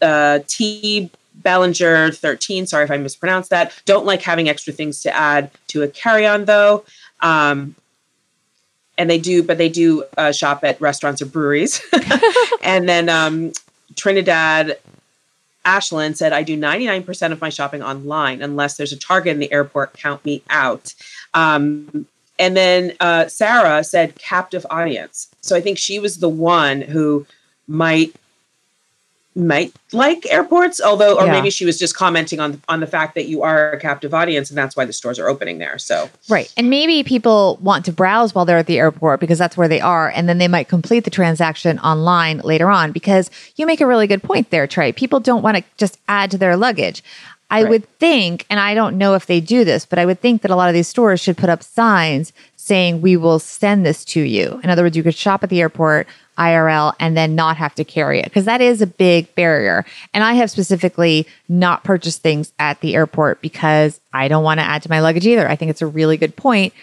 uh, 0.02 0.40
T. 0.48 1.10
Bellinger 1.36 2.12
13, 2.12 2.68
sorry 2.68 2.84
if 2.84 2.92
I 2.92 2.98
mispronounced 2.98 3.50
that. 3.50 3.74
Don't 3.86 4.06
like 4.06 4.22
having 4.22 4.48
extra 4.48 4.74
things 4.74 5.02
to 5.02 5.16
add 5.16 5.50
to 5.68 5.82
a 5.82 5.88
carry 5.88 6.26
on 6.26 6.46
though. 6.46 6.86
Um, 7.22 7.76
and 8.98 9.10
they 9.10 9.18
do, 9.18 9.42
but 9.42 9.58
they 9.58 9.70
do 9.70 10.04
uh, 10.18 10.32
shop 10.32 10.64
at 10.64 10.80
restaurants 10.80 11.22
or 11.22 11.26
breweries. 11.26 11.82
and 12.62 12.88
then 12.88 13.10
um, 13.10 13.54
Trinidad 13.96 14.78
Ashland 15.66 16.18
said, 16.18 16.34
I 16.34 16.44
do 16.44 16.58
99% 16.58 17.32
of 17.32 17.42
my 17.42 17.50
shopping 17.50 17.82
online 17.82 18.42
unless 18.42 18.78
there's 18.78 18.92
a 18.92 18.98
Target 18.98 19.34
in 19.34 19.40
the 19.40 19.52
airport, 19.52 19.94
count 19.94 20.24
me 20.26 20.44
out. 20.50 20.94
Um, 21.34 22.06
and 22.38 22.58
then 22.58 22.94
uh, 23.00 23.28
Sarah 23.28 23.84
said 23.84 24.16
captive 24.16 24.66
audience. 24.70 25.30
So 25.42 25.56
I 25.56 25.62
think 25.62 25.78
she 25.78 26.00
was 26.00 26.18
the 26.18 26.30
one 26.30 26.82
who 26.82 27.26
might 27.72 28.14
might 29.34 29.72
like 29.94 30.26
airports 30.30 30.82
although 30.82 31.18
or 31.18 31.26
Yeah. 31.26 31.32
maybe 31.32 31.50
she 31.50 31.64
was 31.64 31.80
just 31.80 31.96
commenting 31.96 32.42
on 32.42 32.62
on 32.68 32.82
the 32.82 32.86
fact 32.88 33.16
that 33.16 33.28
you 33.30 33.44
are 33.44 33.72
a 33.72 33.80
captive 33.80 34.14
audience 34.14 34.50
and 34.50 34.58
that's 34.58 34.76
why 34.76 34.84
the 34.84 34.92
stores 34.92 35.18
are 35.20 35.30
opening 35.30 35.58
there 35.58 35.78
so 35.78 36.10
Right. 36.28 36.52
And 36.58 36.70
maybe 36.70 37.02
people 37.04 37.58
want 37.62 37.86
to 37.86 37.94
browse 37.94 38.36
while 38.36 38.44
they're 38.44 38.58
at 38.58 38.68
the 38.68 38.78
airport 38.78 39.22
because 39.22 39.40
that's 39.40 39.56
where 39.56 39.70
they 39.70 39.80
are. 39.80 40.10
And 40.10 40.28
then 40.28 40.38
they 40.38 40.50
might 40.50 40.68
complete 40.68 41.06
the 41.06 41.10
transaction 41.10 41.80
online 41.80 42.40
later 42.40 42.70
on 42.70 42.92
because 42.92 43.32
you 43.56 43.66
make 43.66 43.80
a 43.80 43.88
really 43.88 44.06
good 44.06 44.22
point 44.22 44.50
there, 44.50 44.68
Trae. 44.68 44.94
People 44.94 45.22
don't 45.22 45.42
want 45.42 45.56
to 45.58 45.64
just 45.78 45.98
add 46.10 46.30
to 46.32 46.38
their 46.38 46.58
luggage. 46.58 47.02
I 47.52 47.62
Right. 47.64 47.70
would 47.70 48.00
think, 48.00 48.46
and 48.50 48.60
I 48.60 48.74
don't 48.74 48.98
know 48.98 49.14
if 49.14 49.26
they 49.28 49.40
do 49.42 49.64
this, 49.64 49.86
but 49.86 50.00
I 50.00 50.06
would 50.06 50.20
think 50.22 50.42
that 50.42 50.50
a 50.52 50.56
lot 50.56 50.70
of 50.70 50.74
these 50.74 50.88
stores 50.88 51.20
should 51.20 51.38
put 51.38 51.50
up 51.50 51.62
signs 51.62 52.34
saying, 52.56 53.02
we 53.02 53.18
will 53.18 53.40
send 53.40 53.86
this 53.86 54.06
to 54.06 54.22
you. 54.22 54.60
In 54.64 54.70
other 54.70 54.84
words, 54.84 54.96
you 54.96 55.04
could 55.04 55.16
shop 55.16 55.44
at 55.44 55.50
the 55.50 55.60
airport 55.62 56.08
IRL 56.38 56.94
and 57.00 57.18
then 57.18 57.36
not 57.36 57.58
have 57.58 57.76
to 57.76 57.84
carry 57.84 58.20
it 58.20 58.26
because 58.26 58.46
that 58.46 58.62
is 58.62 58.82
a 58.82 58.88
big 58.88 59.34
barrier. 59.36 59.84
And 60.14 60.24
I 60.24 60.34
have 60.34 60.50
specifically 60.50 61.28
not 61.50 61.84
purchased 61.84 62.22
things 62.22 62.54
at 62.58 62.80
the 62.80 62.96
airport 62.96 63.42
because 63.42 64.00
I 64.14 64.28
don't 64.28 64.44
want 64.44 64.60
to 64.60 64.64
add 64.66 64.82
to 64.84 64.90
my 64.90 65.02
luggage 65.02 65.28
either. 65.28 65.48
I 65.50 65.56
think 65.56 65.70
it's 65.72 65.82
a 65.82 65.88
really 65.88 66.18
good 66.18 66.36
point, 66.36 66.74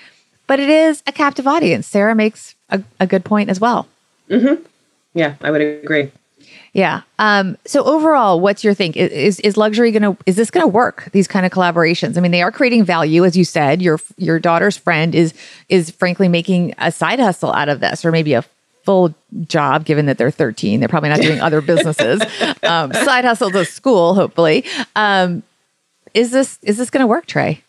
but 0.46 0.60
it 0.60 0.68
is 0.68 1.02
a 1.06 1.12
captive 1.12 1.46
audience. 1.46 1.86
Sarah 1.86 2.14
makes 2.14 2.54
a, 2.68 2.82
a 3.00 3.06
good 3.06 3.24
point 3.24 3.48
as 3.48 3.58
well. 3.58 3.88
Mm-hmm. 4.28 4.62
yeah 5.14 5.34
i 5.40 5.50
would 5.50 5.62
agree 5.62 6.10
Yeah. 6.78 7.02
Um, 7.18 7.58
so 7.66 7.82
overall, 7.82 8.38
what's 8.38 8.62
your 8.62 8.72
think? 8.72 8.96
Is 8.96 9.40
is 9.40 9.56
luxury 9.56 9.90
gonna 9.90 10.16
is 10.26 10.36
this 10.36 10.48
gonna 10.48 10.68
work? 10.68 11.08
These 11.10 11.26
kind 11.26 11.44
of 11.44 11.50
collaborations. 11.50 12.16
I 12.16 12.20
mean, 12.20 12.30
they 12.30 12.40
are 12.40 12.52
creating 12.52 12.84
value, 12.84 13.24
as 13.24 13.36
you 13.36 13.44
said. 13.44 13.82
Your 13.82 13.98
your 14.16 14.38
daughter's 14.38 14.76
friend 14.76 15.12
is 15.12 15.34
is 15.68 15.90
frankly 15.90 16.28
making 16.28 16.74
a 16.78 16.92
side 16.92 17.18
hustle 17.18 17.52
out 17.52 17.68
of 17.68 17.80
this, 17.80 18.04
or 18.04 18.12
maybe 18.12 18.32
a 18.32 18.44
full 18.84 19.12
job, 19.48 19.86
given 19.86 20.06
that 20.06 20.18
they're 20.18 20.30
13. 20.30 20.78
They're 20.78 20.88
probably 20.88 21.08
not 21.08 21.20
doing 21.20 21.40
other 21.40 21.60
businesses. 21.60 22.22
Um, 22.62 22.92
side 22.92 23.24
hustle 23.24 23.50
to 23.52 23.64
school, 23.64 24.14
hopefully. 24.14 24.64
Um, 24.94 25.42
is 26.14 26.30
this 26.30 26.60
is 26.62 26.76
this 26.76 26.90
gonna 26.90 27.08
work, 27.08 27.26
Trae? 27.26 27.60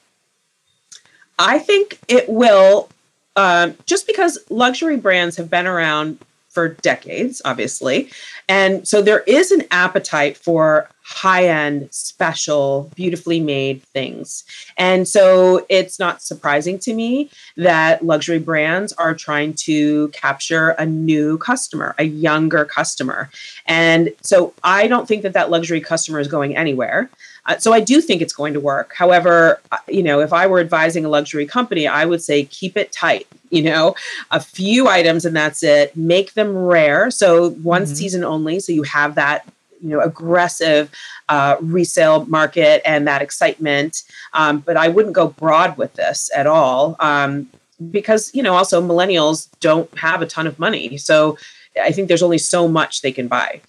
I 1.40 1.58
think 1.58 1.98
it 2.08 2.30
will, 2.30 2.90
um, 3.36 3.76
just 3.88 4.06
because 4.06 4.38
luxury 4.52 4.98
brands 4.98 5.38
have 5.38 5.50
been 5.50 5.66
around 5.66 6.20
for 6.50 6.68
decades, 6.68 7.42
obviously. 7.46 8.10
And 8.50 8.86
so 8.86 9.02
there 9.02 9.22
is 9.22 9.52
an 9.52 9.64
appetite 9.72 10.36
for 10.36 10.90
high 11.04 11.48
end, 11.48 11.88
special, 11.92 12.92
beautifully 12.96 13.40
made 13.40 13.82
things. 13.82 14.44
And 14.78 15.08
so 15.08 15.66
it's 15.70 15.98
not 15.98 16.22
surprising 16.22 16.78
to 16.80 16.94
me 16.94 17.30
that 17.58 18.06
luxury 18.06 18.38
brands 18.40 18.94
are 18.94 19.16
trying 19.16 19.54
to 19.66 20.10
capture 20.10 20.70
a 20.72 20.86
new 20.86 21.38
customer, 21.40 21.96
a 21.98 22.04
younger 22.04 22.64
customer. 22.66 23.30
And 23.66 24.14
so 24.22 24.54
I 24.64 24.88
don't 24.88 25.08
think 25.08 25.24
that 25.24 25.34
that 25.34 25.50
luxury 25.50 25.82
customer 25.82 26.20
is 26.20 26.28
going 26.28 26.56
anywhere. 26.56 27.10
Uh, 27.46 27.58
so 27.58 27.74
I 27.74 27.80
do 27.80 28.02
think 28.02 28.22
it's 28.22 28.34
going 28.34 28.54
to 28.54 28.60
work. 28.60 28.94
However, 28.94 29.60
uh, 29.72 29.78
you 29.88 30.04
know, 30.04 30.20
if 30.20 30.32
I 30.34 30.46
were 30.46 30.60
advising 30.60 31.06
a 31.06 31.10
luxury 31.10 31.48
company, 31.48 31.88
I 31.88 32.06
would 32.06 32.22
say 32.22 32.46
keep 32.46 32.78
it 32.78 32.92
tight. 32.92 33.26
You 33.50 33.64
know, 33.64 33.96
a 34.30 34.40
few 34.40 34.88
items 34.88 35.26
and 35.26 35.36
that's 35.36 35.64
it. 35.64 35.98
Make 35.98 36.36
them 36.36 36.56
rare, 36.56 37.10
so 37.10 37.50
one 37.50 37.86
Mhm. 37.86 37.96
season 37.96 38.24
only, 38.24 38.39
so 38.60 38.72
you 38.72 38.84
have 38.84 39.16
that 39.16 39.46
you 39.82 39.90
know 39.90 40.02
aggressive 40.02 40.90
uh, 41.30 41.56
resale 41.62 42.26
market 42.26 42.82
and 42.86 43.08
that 43.08 43.22
excitement. 43.22 44.04
Um, 44.34 44.60
but 44.60 44.78
I 44.78 44.88
wouldn't 44.88 45.16
go 45.16 45.28
broad 45.28 45.78
with 45.78 45.94
this 45.94 46.30
at 46.36 46.48
all 46.48 46.96
um, 47.00 47.50
because 47.92 48.34
you 48.34 48.44
know 48.44 48.56
also 48.56 48.82
millennials 48.82 49.48
don't 49.60 49.96
have 49.98 50.22
a 50.22 50.26
ton 50.26 50.48
of 50.48 50.60
money, 50.60 50.98
so 50.98 51.38
I 51.82 51.92
think 51.92 52.08
there's 52.08 52.24
only 52.24 52.38
so 52.38 52.68
much 52.68 53.02
they 53.02 53.12
can 53.12 53.28
buy. 53.28 53.62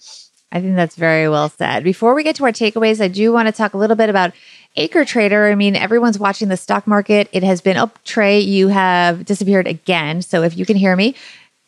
I 0.51 0.59
think 0.59 0.75
that's 0.75 0.95
very 0.95 1.29
well 1.29 1.47
said. 1.47 1.83
Before 1.83 2.13
we 2.13 2.23
get 2.23 2.35
to 2.35 2.45
our 2.45 2.51
takeaways, 2.51 3.01
I 3.01 3.07
do 3.07 3.31
want 3.31 3.47
to 3.47 3.53
talk 3.53 3.73
a 3.73 3.77
little 3.77 3.95
bit 3.95 4.09
about 4.09 4.33
Acre 4.75 5.05
Trader. 5.05 5.49
I 5.49 5.55
mean, 5.55 5.77
everyone's 5.77 6.19
watching 6.19 6.49
the 6.49 6.57
stock 6.57 6.85
market. 6.87 7.29
It 7.31 7.43
has 7.43 7.61
been, 7.61 7.77
oh, 7.77 7.89
Trae, 8.05 8.45
you 8.45 8.67
have 8.67 9.23
disappeared 9.23 9.65
again. 9.65 10.21
So 10.21 10.43
if 10.43 10.57
you 10.57 10.65
can 10.65 10.75
hear 10.75 10.95
me, 10.95 11.15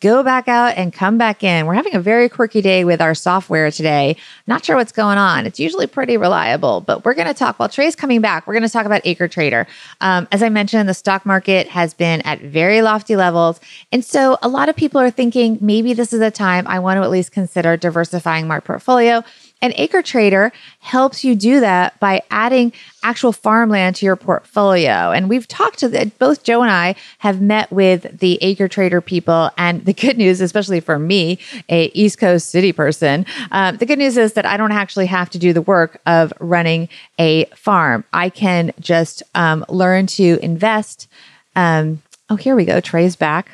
go 0.04 0.22
back 0.22 0.48
out 0.48 0.76
and 0.76 0.92
come 0.92 1.16
back 1.16 1.42
in. 1.42 1.64
We're 1.64 1.72
having 1.72 1.94
a 1.94 2.00
very 2.00 2.28
quirky 2.28 2.60
day 2.60 2.84
with 2.84 3.00
our 3.00 3.14
software 3.14 3.70
today. 3.70 4.16
Not 4.46 4.62
sure 4.62 4.76
what's 4.76 4.92
going 4.92 5.16
on. 5.16 5.46
It's 5.46 5.58
usually 5.58 5.86
pretty 5.86 6.18
reliable, 6.18 6.82
but 6.82 7.06
we're 7.06 7.14
going 7.14 7.26
to 7.26 7.32
talk 7.32 7.58
while 7.58 7.70
Trae's 7.70 7.96
coming 7.96 8.20
back. 8.20 8.46
We're 8.46 8.52
going 8.52 8.64
to 8.64 8.68
talk 8.68 8.84
about 8.84 9.00
Acre 9.04 9.28
Trader. 9.28 9.66
Um, 10.02 10.28
as 10.30 10.42
I 10.42 10.50
mentioned, 10.50 10.90
the 10.90 10.94
stock 10.94 11.24
market 11.24 11.68
has 11.68 11.94
been 11.94 12.20
at 12.20 12.42
very 12.42 12.82
lofty 12.82 13.16
levels. 13.16 13.60
And 13.92 14.04
so 14.04 14.36
a 14.42 14.48
lot 14.48 14.68
of 14.68 14.76
people 14.76 15.00
are 15.00 15.10
thinking 15.10 15.56
maybe 15.62 15.94
this 15.94 16.12
is 16.12 16.20
a 16.20 16.30
time 16.30 16.66
I 16.66 16.80
want 16.80 16.98
to 16.98 17.02
at 17.02 17.10
least 17.10 17.32
consider 17.32 17.78
diversifying 17.78 18.46
my 18.46 18.60
portfolio. 18.60 19.24
And 19.64 19.72
Acre 19.78 20.02
Trader 20.02 20.52
helps 20.80 21.24
you 21.24 21.34
do 21.34 21.58
that 21.60 21.98
by 21.98 22.20
adding 22.30 22.70
actual 23.02 23.32
farmland 23.32 23.96
to 23.96 24.04
your 24.04 24.14
portfolio. 24.14 25.10
And 25.10 25.26
we've 25.26 25.48
talked 25.48 25.78
to 25.78 25.88
the, 25.88 26.12
both 26.18 26.44
Joe 26.44 26.60
and 26.60 26.70
I 26.70 26.96
have 27.20 27.40
met 27.40 27.72
with 27.72 28.18
the 28.18 28.38
Acre 28.42 28.68
Trader 28.68 29.00
people. 29.00 29.50
And 29.56 29.82
the 29.86 29.94
good 29.94 30.18
news, 30.18 30.42
especially 30.42 30.80
for 30.80 30.98
me, 30.98 31.38
a 31.70 31.86
East 31.94 32.18
Coast 32.18 32.50
city 32.50 32.74
person, 32.74 33.24
um, 33.52 33.78
the 33.78 33.86
good 33.86 33.98
news 33.98 34.18
is 34.18 34.34
that 34.34 34.44
I 34.44 34.58
don't 34.58 34.70
actually 34.70 35.06
have 35.06 35.30
to 35.30 35.38
do 35.38 35.54
the 35.54 35.62
work 35.62 35.98
of 36.04 36.30
running 36.40 36.90
a 37.18 37.46
farm. 37.56 38.04
I 38.12 38.28
can 38.28 38.70
just 38.80 39.22
um, 39.34 39.64
learn 39.70 40.06
to 40.08 40.38
invest. 40.42 41.08
Um, 41.56 42.02
oh, 42.28 42.36
here 42.36 42.54
we 42.54 42.66
go. 42.66 42.80
Trae's 42.80 43.16
back. 43.16 43.48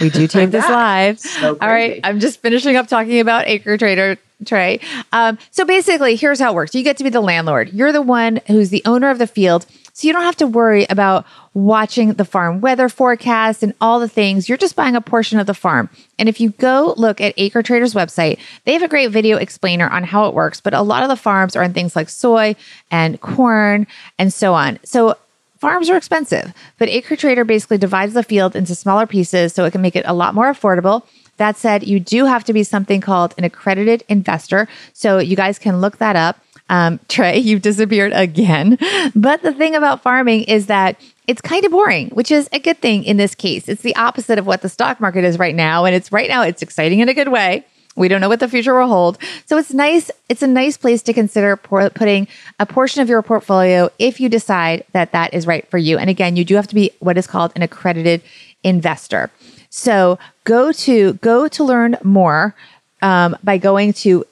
We 0.00 0.08
do 0.08 0.26
tape 0.28 0.50
this 0.50 0.66
live. 0.66 1.20
So 1.20 1.58
All 1.60 1.68
right. 1.68 2.00
I'm 2.04 2.20
just 2.20 2.40
finishing 2.40 2.76
up 2.76 2.88
talking 2.88 3.20
about 3.20 3.46
Acre 3.46 3.76
Trader 3.76 4.16
Trae. 4.44 4.82
Um, 5.12 5.38
so 5.50 5.64
basically, 5.64 6.16
here's 6.16 6.40
how 6.40 6.52
it 6.52 6.54
works. 6.54 6.74
You 6.74 6.82
get 6.82 6.96
to 6.98 7.04
be 7.04 7.10
the 7.10 7.20
landlord. 7.20 7.72
You're 7.72 7.92
the 7.92 8.02
one 8.02 8.40
who's 8.46 8.70
the 8.70 8.82
owner 8.84 9.10
of 9.10 9.18
the 9.18 9.26
field. 9.26 9.66
So 9.92 10.06
you 10.06 10.12
don't 10.12 10.24
have 10.24 10.36
to 10.36 10.46
worry 10.46 10.86
about 10.90 11.24
watching 11.54 12.12
the 12.12 12.26
farm 12.26 12.60
weather 12.60 12.90
forecast 12.90 13.62
and 13.62 13.72
all 13.80 13.98
the 13.98 14.10
things. 14.10 14.46
You're 14.46 14.58
just 14.58 14.76
buying 14.76 14.94
a 14.94 15.00
portion 15.00 15.38
of 15.38 15.46
the 15.46 15.54
farm. 15.54 15.88
And 16.18 16.28
if 16.28 16.38
you 16.38 16.50
go 16.50 16.92
look 16.98 17.18
at 17.18 17.32
Acre 17.38 17.62
Trader's 17.62 17.94
website, 17.94 18.38
they 18.66 18.74
have 18.74 18.82
a 18.82 18.88
great 18.88 19.10
video 19.10 19.38
explainer 19.38 19.88
on 19.88 20.04
how 20.04 20.26
it 20.26 20.34
works. 20.34 20.60
But 20.60 20.74
a 20.74 20.82
lot 20.82 21.02
of 21.02 21.08
the 21.08 21.16
farms 21.16 21.56
are 21.56 21.62
in 21.62 21.72
things 21.72 21.96
like 21.96 22.10
soy 22.10 22.56
and 22.90 23.18
corn 23.22 23.86
and 24.18 24.30
so 24.30 24.52
on. 24.52 24.78
So 24.84 25.16
farms 25.60 25.88
are 25.88 25.96
expensive, 25.96 26.52
but 26.76 26.90
Acre 26.90 27.16
Trader 27.16 27.44
basically 27.44 27.78
divides 27.78 28.12
the 28.12 28.22
field 28.22 28.54
into 28.54 28.74
smaller 28.74 29.06
pieces 29.06 29.54
so 29.54 29.64
it 29.64 29.70
can 29.70 29.80
make 29.80 29.96
it 29.96 30.04
a 30.06 30.12
lot 30.12 30.34
more 30.34 30.52
affordable. 30.52 31.04
That 31.36 31.56
said, 31.56 31.86
you 31.86 32.00
do 32.00 32.24
have 32.24 32.44
to 32.44 32.52
be 32.52 32.62
something 32.62 33.00
called 33.00 33.34
an 33.38 33.44
accredited 33.44 34.04
investor. 34.08 34.68
So 34.92 35.18
you 35.18 35.36
guys 35.36 35.58
can 35.58 35.80
look 35.80 35.98
that 35.98 36.16
up. 36.16 36.38
Um, 36.68 36.98
Trae, 37.08 37.42
you've 37.42 37.62
disappeared 37.62 38.12
again. 38.14 38.78
But 39.14 39.42
the 39.42 39.52
thing 39.52 39.74
about 39.74 40.02
farming 40.02 40.44
is 40.44 40.66
that 40.66 41.00
it's 41.26 41.40
kind 41.40 41.64
of 41.64 41.72
boring, 41.72 42.10
which 42.10 42.30
is 42.30 42.48
a 42.52 42.58
good 42.58 42.78
thing 42.78 43.04
in 43.04 43.16
this 43.16 43.34
case. 43.34 43.68
It's 43.68 43.82
the 43.82 43.96
opposite 43.96 44.38
of 44.38 44.46
what 44.46 44.62
the 44.62 44.68
stock 44.68 45.00
market 45.00 45.24
is 45.24 45.38
right 45.38 45.54
now. 45.54 45.84
And 45.84 45.94
it's 45.94 46.12
right 46.12 46.28
now, 46.28 46.42
it's 46.42 46.62
exciting 46.62 47.00
in 47.00 47.08
a 47.08 47.14
good 47.14 47.28
way. 47.28 47.64
We 47.96 48.08
don't 48.08 48.20
know 48.20 48.28
what 48.28 48.40
the 48.40 48.48
future 48.48 48.78
will 48.78 48.88
hold. 48.88 49.18
So 49.46 49.56
it's 49.56 49.72
nice. 49.72 50.10
It's 50.28 50.42
a 50.42 50.46
nice 50.46 50.76
place 50.76 51.02
to 51.02 51.14
consider 51.14 51.56
por- 51.56 51.90
putting 51.90 52.28
a 52.60 52.66
portion 52.66 53.00
of 53.00 53.08
your 53.08 53.22
portfolio 53.22 53.88
if 53.98 54.20
you 54.20 54.28
decide 54.28 54.84
that 54.92 55.12
that 55.12 55.32
is 55.32 55.46
right 55.46 55.68
for 55.70 55.78
you. 55.78 55.96
And 55.98 56.10
again, 56.10 56.36
you 56.36 56.44
do 56.44 56.56
have 56.56 56.68
to 56.68 56.74
be 56.74 56.90
what 56.98 57.16
is 57.16 57.26
called 57.26 57.52
an 57.56 57.62
accredited 57.62 58.22
investor. 58.62 59.30
So 59.70 60.18
go 60.46 60.72
to 60.72 61.12
go 61.14 61.48
to 61.48 61.64
learn 61.64 61.98
more 62.02 62.54
um, 63.02 63.36
by 63.44 63.58
going 63.58 63.92
to 63.92 64.24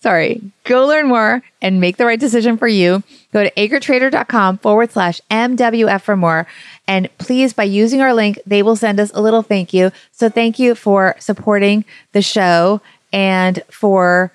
sorry, 0.00 0.40
go 0.64 0.86
learn 0.86 1.08
more 1.08 1.42
and 1.60 1.78
make 1.78 1.98
the 1.98 2.06
right 2.06 2.18
decision 2.18 2.56
for 2.56 2.66
you. 2.66 3.02
Go 3.34 3.44
to 3.44 3.50
acretrader.com 3.50 4.56
forward 4.58 4.90
slash 4.90 5.20
MWF 5.30 6.00
for 6.00 6.16
more. 6.16 6.46
And 6.86 7.10
please, 7.18 7.52
by 7.52 7.64
using 7.64 8.00
our 8.00 8.14
link, 8.14 8.38
they 8.46 8.62
will 8.62 8.76
send 8.76 8.98
us 8.98 9.10
a 9.12 9.20
little 9.20 9.42
thank 9.42 9.74
you. 9.74 9.92
So 10.12 10.30
thank 10.30 10.58
you 10.58 10.74
for 10.74 11.16
supporting 11.18 11.84
the 12.12 12.22
show 12.22 12.80
and 13.12 13.62
for 13.68 14.32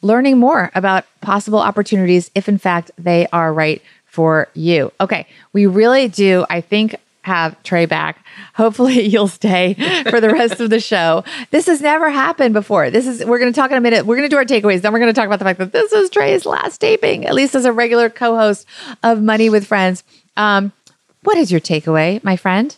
learning 0.00 0.38
more 0.38 0.70
about 0.74 1.04
possible 1.20 1.58
opportunities 1.58 2.30
if, 2.34 2.48
in 2.48 2.56
fact, 2.56 2.90
they 2.96 3.26
are 3.32 3.52
right 3.52 3.82
for 4.06 4.48
you. 4.54 4.92
Okay, 5.00 5.26
we 5.52 5.66
really 5.66 6.08
do, 6.08 6.46
I 6.48 6.60
think, 6.60 6.96
have 7.24 7.60
Trae 7.62 7.88
back. 7.88 8.24
Hopefully, 8.54 9.00
you'll 9.08 9.28
stay 9.28 9.74
for 10.10 10.20
the 10.20 10.30
rest 10.30 10.60
of 10.60 10.70
the 10.70 10.80
show. 10.80 11.24
This 11.50 11.66
has 11.66 11.80
never 11.80 12.10
happened 12.10 12.54
before. 12.54 12.90
This 12.90 13.06
is, 13.06 13.24
we're 13.24 13.38
going 13.38 13.52
to 13.52 13.58
talk 13.58 13.70
in 13.70 13.76
a 13.76 13.80
minute. 13.80 14.06
We're 14.06 14.16
going 14.16 14.28
to 14.28 14.34
do 14.34 14.36
our 14.36 14.44
takeaways. 14.44 14.82
Then 14.82 14.92
we're 14.92 14.98
going 14.98 15.12
to 15.12 15.18
talk 15.18 15.26
about 15.26 15.38
the 15.38 15.44
fact 15.44 15.58
that 15.58 15.72
this 15.72 15.92
is 15.92 16.10
Trae's 16.10 16.44
last 16.44 16.78
taping, 16.78 17.26
at 17.26 17.34
least 17.34 17.54
as 17.54 17.64
a 17.64 17.72
regular 17.72 18.10
co 18.10 18.36
host 18.36 18.66
of 19.02 19.22
Money 19.22 19.48
with 19.48 19.66
Friends. 19.66 20.04
Um, 20.36 20.72
what 21.22 21.38
is 21.38 21.50
your 21.50 21.60
takeaway, 21.60 22.22
my 22.22 22.36
friend? 22.36 22.76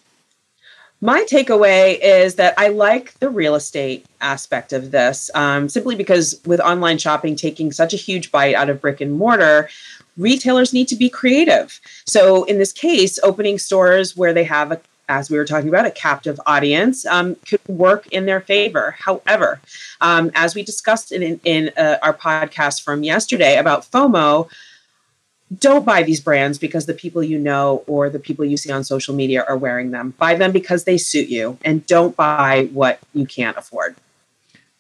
My 1.01 1.25
takeaway 1.25 1.99
is 2.01 2.37
that 2.37 2.55
I 2.57 2.69
like 2.69 3.13
the 3.19 3.29
real 3.29 3.55
estate 3.55 4.07
aspect 4.21 4.73
of 4.73 4.93
this 4.93 5.31
um, 5.35 5.69
simply 5.69 5.95
because 5.95 6.41
with 6.47 6.59
online 6.61 6.97
shopping 6.97 7.37
taking 7.37 7.71
such 7.71 7.93
a 7.93 7.99
huge 7.99 8.33
bite 8.33 8.55
out 8.55 8.71
of 8.71 8.81
brick 8.81 9.03
and 9.03 9.13
mortar, 9.13 9.69
retailers 10.17 10.73
need 10.73 10.89
to 10.89 10.97
be 10.97 11.09
creative. 11.09 11.81
So, 12.07 12.45
in 12.45 12.59
this 12.59 12.73
case, 12.73 13.19
opening 13.23 13.59
stores 13.59 14.17
where 14.17 14.33
they 14.33 14.45
have 14.45 14.73
a 14.73 14.81
as 15.09 15.31
we 15.31 15.39
were 15.39 15.45
talking 15.45 15.69
about, 15.69 15.87
a 15.87 15.91
captive 15.91 16.41
audience 16.47 17.07
um, 17.07 17.37
could 17.47 17.61
work 17.69 18.07
in 18.09 18.27
their 18.27 18.41
favor. 18.41 18.97
However, 18.99 19.61
um, 20.01 20.31
as 20.35 20.55
we 20.55 20.63
discussed 20.63 21.13
in, 21.13 21.41
in, 21.45 21.71
uh, 21.77 21.99
our 22.03 22.13
podcast 22.13 22.83
from 22.83 23.03
yesterday 23.03 23.57
about 23.57 23.89
FOMO, 23.91 24.49
don't 25.59 25.87
buy 25.87 26.03
these 26.03 26.21
brands 26.21 26.59
because 26.59 26.87
the 26.87 26.95
people 26.95 27.23
you 27.23 27.39
know 27.39 27.85
or 27.87 28.11
the 28.11 28.19
people 28.19 28.45
you 28.45 28.57
see 28.57 28.73
on 28.73 28.83
social 28.83 29.15
media 29.15 29.45
are 29.47 29.57
wearing 29.57 29.93
them. 29.93 30.13
Buy 30.19 30.35
them 30.35 30.51
because 30.51 30.85
they 30.85 30.99
suit 30.99 31.29
you 31.29 31.57
and 31.65 31.87
don't 31.87 32.17
buy 32.17 32.69
what 32.73 32.99
you 33.15 33.27
can't 33.27 33.57
afford. 33.57 33.95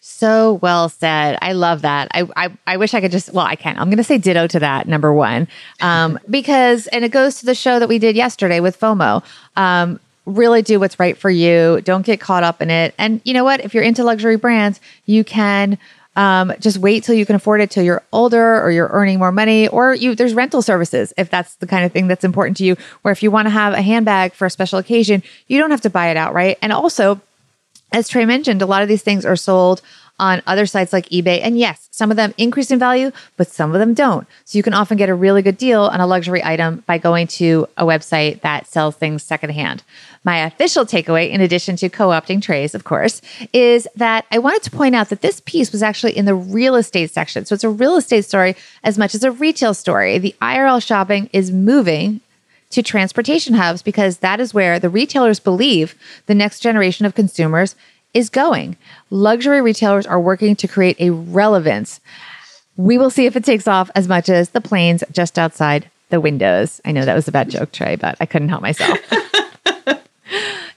So 0.08 0.54
well 0.62 0.88
said. 0.88 1.36
I 1.42 1.52
love 1.52 1.82
that. 1.82 2.08
I, 2.14 2.26
I, 2.36 2.50
I 2.64 2.76
wish 2.76 2.94
I 2.94 3.00
could 3.00 3.10
just, 3.10 3.32
well, 3.32 3.44
I 3.44 3.56
can't. 3.56 3.76
I'm 3.78 3.88
going 3.88 3.98
to 3.98 4.04
say 4.04 4.18
ditto 4.18 4.46
to 4.46 4.60
that, 4.60 4.86
number 4.86 5.12
one, 5.12 5.48
um, 5.80 6.18
because, 6.30 6.86
and 6.86 7.04
it 7.04 7.10
goes 7.10 7.40
to 7.40 7.46
the 7.46 7.56
show 7.56 7.80
that 7.80 7.88
we 7.88 7.98
did 7.98 8.14
yesterday 8.14 8.60
with 8.60 8.78
FOMO. 8.78 9.24
Um, 9.56 9.98
really 10.24 10.62
do 10.62 10.78
what's 10.78 11.00
right 11.00 11.18
for 11.18 11.28
you. 11.28 11.80
Don't 11.82 12.06
get 12.06 12.20
caught 12.20 12.44
up 12.44 12.62
in 12.62 12.70
it. 12.70 12.94
And 12.96 13.20
you 13.24 13.34
know 13.34 13.42
what? 13.42 13.60
If 13.60 13.74
you're 13.74 13.82
into 13.82 14.04
luxury 14.04 14.36
brands, 14.36 14.80
you 15.06 15.24
can 15.24 15.76
um, 16.14 16.52
just 16.60 16.78
wait 16.78 17.02
till 17.02 17.16
you 17.16 17.26
can 17.26 17.34
afford 17.36 17.60
it 17.60 17.70
till 17.70 17.82
you're 17.82 18.02
older 18.12 18.62
or 18.62 18.70
you're 18.70 18.88
earning 18.92 19.18
more 19.18 19.32
money 19.32 19.68
or 19.68 19.92
you 19.92 20.14
there's 20.14 20.34
rental 20.34 20.62
services 20.62 21.12
if 21.18 21.28
that's 21.28 21.56
the 21.56 21.66
kind 21.66 21.84
of 21.84 21.92
thing 21.92 22.06
that's 22.06 22.24
important 22.24 22.56
to 22.56 22.64
you 22.64 22.74
where 23.02 23.12
if 23.12 23.22
you 23.22 23.30
want 23.30 23.46
to 23.46 23.50
have 23.50 23.74
a 23.74 23.82
handbag 23.82 24.32
for 24.32 24.46
a 24.46 24.50
special 24.50 24.78
occasion 24.78 25.22
you 25.46 25.60
don't 25.60 25.70
have 25.70 25.82
to 25.82 25.90
buy 25.90 26.08
it 26.08 26.16
outright 26.16 26.56
and 26.62 26.72
also 26.72 27.20
as 27.96 28.10
trae 28.10 28.26
mentioned 28.26 28.60
a 28.60 28.66
lot 28.66 28.82
of 28.82 28.88
these 28.88 29.02
things 29.02 29.24
are 29.24 29.36
sold 29.36 29.80
on 30.18 30.42
other 30.46 30.66
sites 30.66 30.92
like 30.92 31.08
eBay. 31.08 31.40
And 31.42 31.58
yes, 31.58 31.88
some 31.90 32.10
of 32.10 32.16
them 32.16 32.34
increase 32.38 32.70
in 32.70 32.78
value, 32.78 33.10
but 33.36 33.48
some 33.48 33.72
of 33.74 33.78
them 33.78 33.94
don't. 33.94 34.26
So 34.44 34.58
you 34.58 34.62
can 34.62 34.74
often 34.74 34.96
get 34.96 35.08
a 35.08 35.14
really 35.14 35.42
good 35.42 35.58
deal 35.58 35.82
on 35.82 36.00
a 36.00 36.06
luxury 36.06 36.42
item 36.42 36.84
by 36.86 36.98
going 36.98 37.26
to 37.38 37.66
a 37.76 37.84
website 37.84 38.40
that 38.42 38.66
sells 38.66 38.96
things 38.96 39.22
secondhand. 39.22 39.82
My 40.24 40.38
official 40.38 40.84
takeaway, 40.84 41.30
in 41.30 41.40
addition 41.40 41.76
to 41.76 41.88
co 41.88 42.08
opting 42.08 42.40
Trae's, 42.40 42.74
of 42.74 42.84
course, 42.84 43.20
is 43.52 43.86
that 43.96 44.24
I 44.30 44.38
wanted 44.38 44.62
to 44.64 44.70
point 44.70 44.94
out 44.94 45.10
that 45.10 45.22
this 45.22 45.40
piece 45.44 45.72
was 45.72 45.82
actually 45.82 46.16
in 46.16 46.24
the 46.24 46.34
real 46.34 46.74
estate 46.74 47.10
section. 47.10 47.44
So 47.44 47.54
it's 47.54 47.64
a 47.64 47.70
real 47.70 47.96
estate 47.96 48.24
story 48.24 48.56
as 48.84 48.98
much 48.98 49.14
as 49.14 49.22
a 49.22 49.30
retail 49.30 49.74
story. 49.74 50.18
The 50.18 50.34
IRL 50.42 50.84
shopping 50.84 51.30
is 51.32 51.50
moving 51.50 52.20
to 52.70 52.82
transportation 52.82 53.54
hubs 53.54 53.82
because 53.82 54.18
that 54.18 54.40
is 54.40 54.54
where 54.54 54.78
the 54.78 54.88
retailers 54.88 55.40
believe 55.40 55.94
the 56.26 56.34
next 56.34 56.60
generation 56.60 57.06
of 57.06 57.14
consumers 57.14 57.74
is 58.14 58.30
going. 58.30 58.76
Luxury 59.10 59.60
retailers 59.60 60.06
are 60.06 60.20
working 60.20 60.56
to 60.56 60.68
create 60.68 60.96
a 60.98 61.10
relevance. 61.10 62.00
We 62.76 62.98
will 62.98 63.10
see 63.10 63.26
if 63.26 63.36
it 63.36 63.44
takes 63.44 63.68
off 63.68 63.90
as 63.94 64.08
much 64.08 64.28
as 64.28 64.50
the 64.50 64.60
planes 64.60 65.04
just 65.12 65.38
outside 65.38 65.90
the 66.08 66.20
windows. 66.20 66.80
I 66.84 66.92
know 66.92 67.04
that 67.04 67.14
was 67.14 67.28
a 67.28 67.32
bad 67.32 67.50
joke, 67.50 67.72
Trae, 67.72 67.98
but 67.98 68.16
I 68.20 68.26
couldn't 68.26 68.48
help 68.48 68.62
myself. 68.62 68.98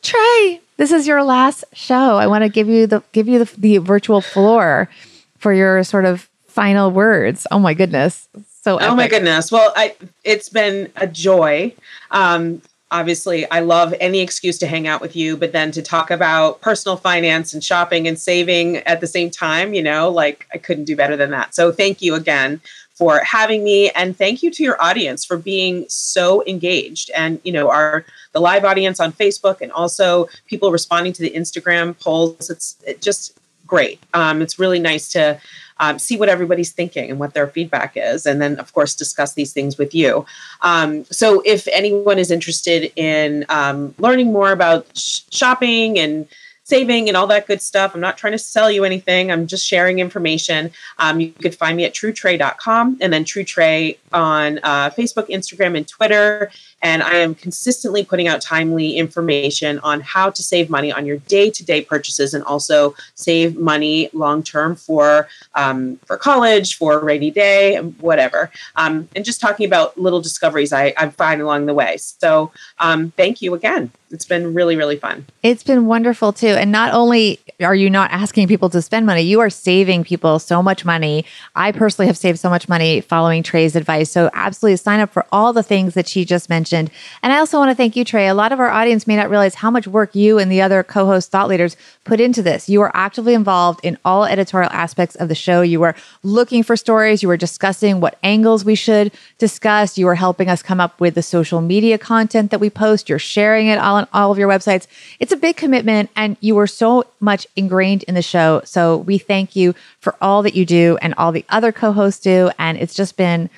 Trae, 0.02 0.60
this 0.78 0.92
is 0.92 1.08
your 1.08 1.24
last 1.24 1.66
show. 1.74 2.18
I 2.18 2.28
want 2.28 2.44
to 2.44 2.50
give 2.50 2.68
you 2.68 2.88
the 2.88 3.04
give 3.12 3.28
you 3.28 3.44
the, 3.44 3.58
the 3.58 3.78
virtual 3.78 4.22
floor 4.22 4.90
for 5.38 5.54
your 5.54 5.84
sort 5.84 6.06
of 6.06 6.30
final 6.48 6.92
words. 6.92 7.46
Oh 7.52 7.60
my 7.60 7.74
goodness. 7.74 8.28
So 8.62 8.78
epic. 8.78 8.92
oh 8.92 8.96
my 8.96 9.08
goodness 9.08 9.52
well 9.52 9.72
I, 9.76 9.96
it's 10.24 10.50
been 10.50 10.92
a 10.96 11.08
joy 11.08 11.74
um, 12.12 12.62
obviously 12.92 13.50
I 13.52 13.60
love 13.60 13.94
any 14.00 14.20
excuse 14.20 14.58
to 14.60 14.68
hang 14.68 14.88
out 14.88 15.02
with 15.02 15.16
you, 15.16 15.38
but 15.38 15.52
then 15.52 15.72
to 15.72 15.82
talk 15.82 16.10
about 16.10 16.62
personal 16.62 16.98
finance 16.98 17.54
and 17.54 17.64
shopping 17.64 18.08
and 18.08 18.18
saving 18.18 18.78
at 18.78 19.00
the 19.00 19.08
same 19.08 19.30
time, 19.30 19.74
you 19.74 19.84
know, 19.84 20.10
like 20.10 20.48
I 20.54 20.58
couldn't 20.58 20.86
do 20.86 20.96
better 20.96 21.16
than 21.16 21.30
that. 21.32 21.54
So 21.54 21.72
thank 21.72 22.02
you 22.02 22.16
again 22.16 22.62
for 23.00 23.24
having 23.24 23.64
me 23.64 23.90
and 23.92 24.18
thank 24.18 24.44
you 24.44 24.52
to 24.52 24.62
your 24.62 24.80
audience 24.82 25.24
for 25.24 25.38
being 25.38 25.86
so 25.88 26.44
engaged 26.46 27.10
and 27.16 27.40
you 27.46 27.52
know 27.52 27.70
our 27.70 28.06
the 28.34 28.42
live 28.42 28.66
audience 28.66 29.00
on 29.00 29.14
facebook 29.14 29.62
and 29.62 29.72
also 29.72 30.28
people 30.48 30.70
responding 30.70 31.14
to 31.14 31.22
the 31.22 31.32
instagram 31.32 31.98
polls 32.02 32.50
it's 32.50 32.76
it 32.86 33.02
just 33.02 33.40
great 33.66 34.02
um, 34.14 34.42
it's 34.42 34.60
really 34.60 34.80
nice 34.80 35.08
to 35.08 35.40
um, 35.80 36.00
see 36.00 36.18
what 36.18 36.30
everybody's 36.30 36.72
thinking 36.72 37.10
and 37.10 37.20
what 37.20 37.34
their 37.34 37.48
feedback 37.48 37.94
is, 37.96 38.26
and 38.26 38.42
then, 38.42 38.60
of 38.60 38.74
course, 38.74 38.96
discuss 38.96 39.34
these 39.34 39.54
things 39.54 39.78
with 39.78 39.94
you. 39.94 40.26
Um, 40.62 41.06
so, 41.06 41.42
if 41.46 41.68
anyone 41.70 42.20
is 42.20 42.32
interested 42.32 42.92
in 42.96 43.46
um, 43.50 43.94
learning 43.98 44.32
more 44.32 44.52
about 44.52 44.86
sh- 44.96 45.22
shopping 45.32 45.98
and 46.00 46.28
saving 46.70 47.08
and 47.08 47.18
all 47.18 47.28
that 47.28 47.48
good 47.48 47.62
stuff. 47.62 47.96
I'm 47.96 48.00
not 48.00 48.18
trying 48.18 48.34
to 48.34 48.40
sell 48.40 48.70
you 48.70 48.86
anything. 48.86 49.32
I'm 49.32 49.48
just 49.48 49.68
sharing 49.68 50.00
information. 50.00 50.72
Um, 51.00 51.20
you 51.20 51.32
could 51.32 51.56
find 51.56 51.76
me 51.76 51.84
at 51.84 51.94
truetrae.com 51.94 53.00
and 53.02 53.12
then 53.12 53.26
truetrae 53.26 53.98
on 54.14 54.60
uh, 54.62 54.92
Facebook, 54.92 55.28
Instagram, 55.30 55.76
and 55.76 55.88
Twitter. 55.88 56.52
And 56.82 57.04
I 57.04 57.16
am 57.16 57.36
consistently 57.36 58.06
putting 58.06 58.28
out 58.28 58.42
timely 58.42 58.96
information 58.96 59.80
on 59.80 60.00
how 60.00 60.30
to 60.30 60.42
save 60.42 60.70
money 60.70 60.92
on 60.92 61.06
your 61.06 61.18
day-to-day 61.18 61.82
purchases 61.82 62.34
and 62.34 62.44
also 62.46 62.96
save 63.16 63.58
money 63.58 64.10
long-term 64.14 64.76
for 64.76 65.28
um, 65.56 65.98
for 66.06 66.16
college, 66.16 66.78
for 66.78 67.00
rainy 67.00 67.32
day, 67.32 67.78
whatever. 68.00 68.50
Um, 68.78 69.10
and 69.16 69.26
just 69.26 69.42
talking 69.42 69.66
about 69.66 69.98
little 69.98 70.22
discoveries 70.22 70.72
I, 70.72 70.94
I 70.96 71.10
find 71.10 71.42
along 71.42 71.66
the 71.66 71.74
way. 71.74 71.98
So 71.98 72.52
um, 72.80 73.12
thank 73.18 73.42
you 73.42 73.54
again. 73.56 73.92
It's 74.12 74.26
been 74.26 74.56
really, 74.56 74.76
really 74.76 74.98
fun. 74.98 75.26
It's 75.44 75.62
been 75.62 75.86
wonderful 75.86 76.34
too. 76.34 76.48
And 76.48 76.72
not 76.72 76.94
only 76.94 77.40
are 77.60 77.76
you 77.76 77.92
not 77.92 78.10
asking 78.10 78.48
people 78.48 78.70
to 78.72 78.82
spend 78.82 79.06
money, 79.06 79.22
you 79.22 79.40
are 79.40 79.52
saving 79.52 80.04
people 80.04 80.40
so 80.40 80.64
much 80.64 80.84
money. 80.84 81.26
I 81.56 81.72
personally 81.72 82.08
have 82.08 82.18
saved 82.18 82.40
so 82.40 82.50
much 82.50 82.68
money 82.68 83.02
following 83.02 83.44
Trae's 83.44 83.76
advice. 83.76 84.10
So 84.10 84.32
absolutely 84.34 84.78
sign 84.78 85.00
up 85.00 85.12
for 85.12 85.28
all 85.32 85.54
the 85.54 85.62
things 85.62 85.94
that 85.94 86.08
she 86.08 86.26
just 86.26 86.50
mentioned. 86.50 86.69
And 86.74 86.90
I 87.24 87.38
also 87.38 87.58
want 87.58 87.72
to 87.72 87.76
thank 87.76 87.96
you, 87.96 88.06
Trae. 88.06 88.30
A 88.30 88.34
lot 88.34 88.52
of 88.52 88.60
our 88.60 88.70
audience 88.70 89.08
may 89.08 89.16
not 89.16 89.30
realize 89.30 89.56
how 89.56 89.72
much 89.72 89.88
work 89.88 90.16
you 90.16 90.38
and 90.38 90.52
the 90.52 90.62
other 90.62 90.84
co-host 90.84 91.32
thought 91.32 91.48
leaders 91.48 91.76
put 92.04 92.20
into 92.20 92.42
this. 92.42 92.70
You 92.70 92.82
are 92.82 92.92
actively 92.94 93.34
involved 93.34 93.80
in 93.84 93.98
all 94.04 94.26
editorial 94.26 94.72
aspects 94.72 95.16
of 95.16 95.28
the 95.30 95.36
show. 95.36 95.62
You 95.62 95.80
were 95.80 95.96
looking 96.24 96.64
for 96.64 96.76
stories. 96.76 97.22
You 97.22 97.30
were 97.30 97.38
discussing 97.38 98.00
what 98.00 98.18
angles 98.24 98.66
we 98.66 98.76
should 98.76 99.12
discuss. 99.38 99.98
You 99.98 100.06
were 100.06 100.16
helping 100.16 100.50
us 100.50 100.62
come 100.62 100.80
up 100.80 101.00
with 101.00 101.16
the 101.16 101.22
social 101.22 101.62
media 101.62 101.98
content 101.98 102.52
that 102.52 102.60
we 102.60 102.70
post. 102.70 103.10
You're 103.10 103.20
sharing 103.20 103.68
it 103.68 103.80
all 103.80 103.96
on 103.96 104.08
all 104.14 104.32
of 104.32 104.38
your 104.38 104.50
websites. 104.50 104.88
It's 105.20 105.32
a 105.32 105.38
big 105.38 105.58
commitment 105.58 106.10
and 106.16 106.38
you 106.40 106.56
were 106.56 106.68
so 106.68 107.06
much 107.20 107.48
ingrained 107.56 108.04
in 108.04 108.16
the 108.16 108.22
show. 108.22 108.62
So 108.66 108.98
we 108.98 109.18
thank 109.18 109.56
you 109.56 109.76
for 110.00 110.16
all 110.22 110.44
that 110.44 110.56
you 110.56 110.66
do 110.66 110.98
and 111.02 111.14
all 111.16 111.32
the 111.32 111.46
other 111.50 111.72
co-hosts 111.72 112.22
do. 112.22 112.52
And 112.58 112.78
it's 112.78 112.94
just 112.94 113.18
been 113.18 113.50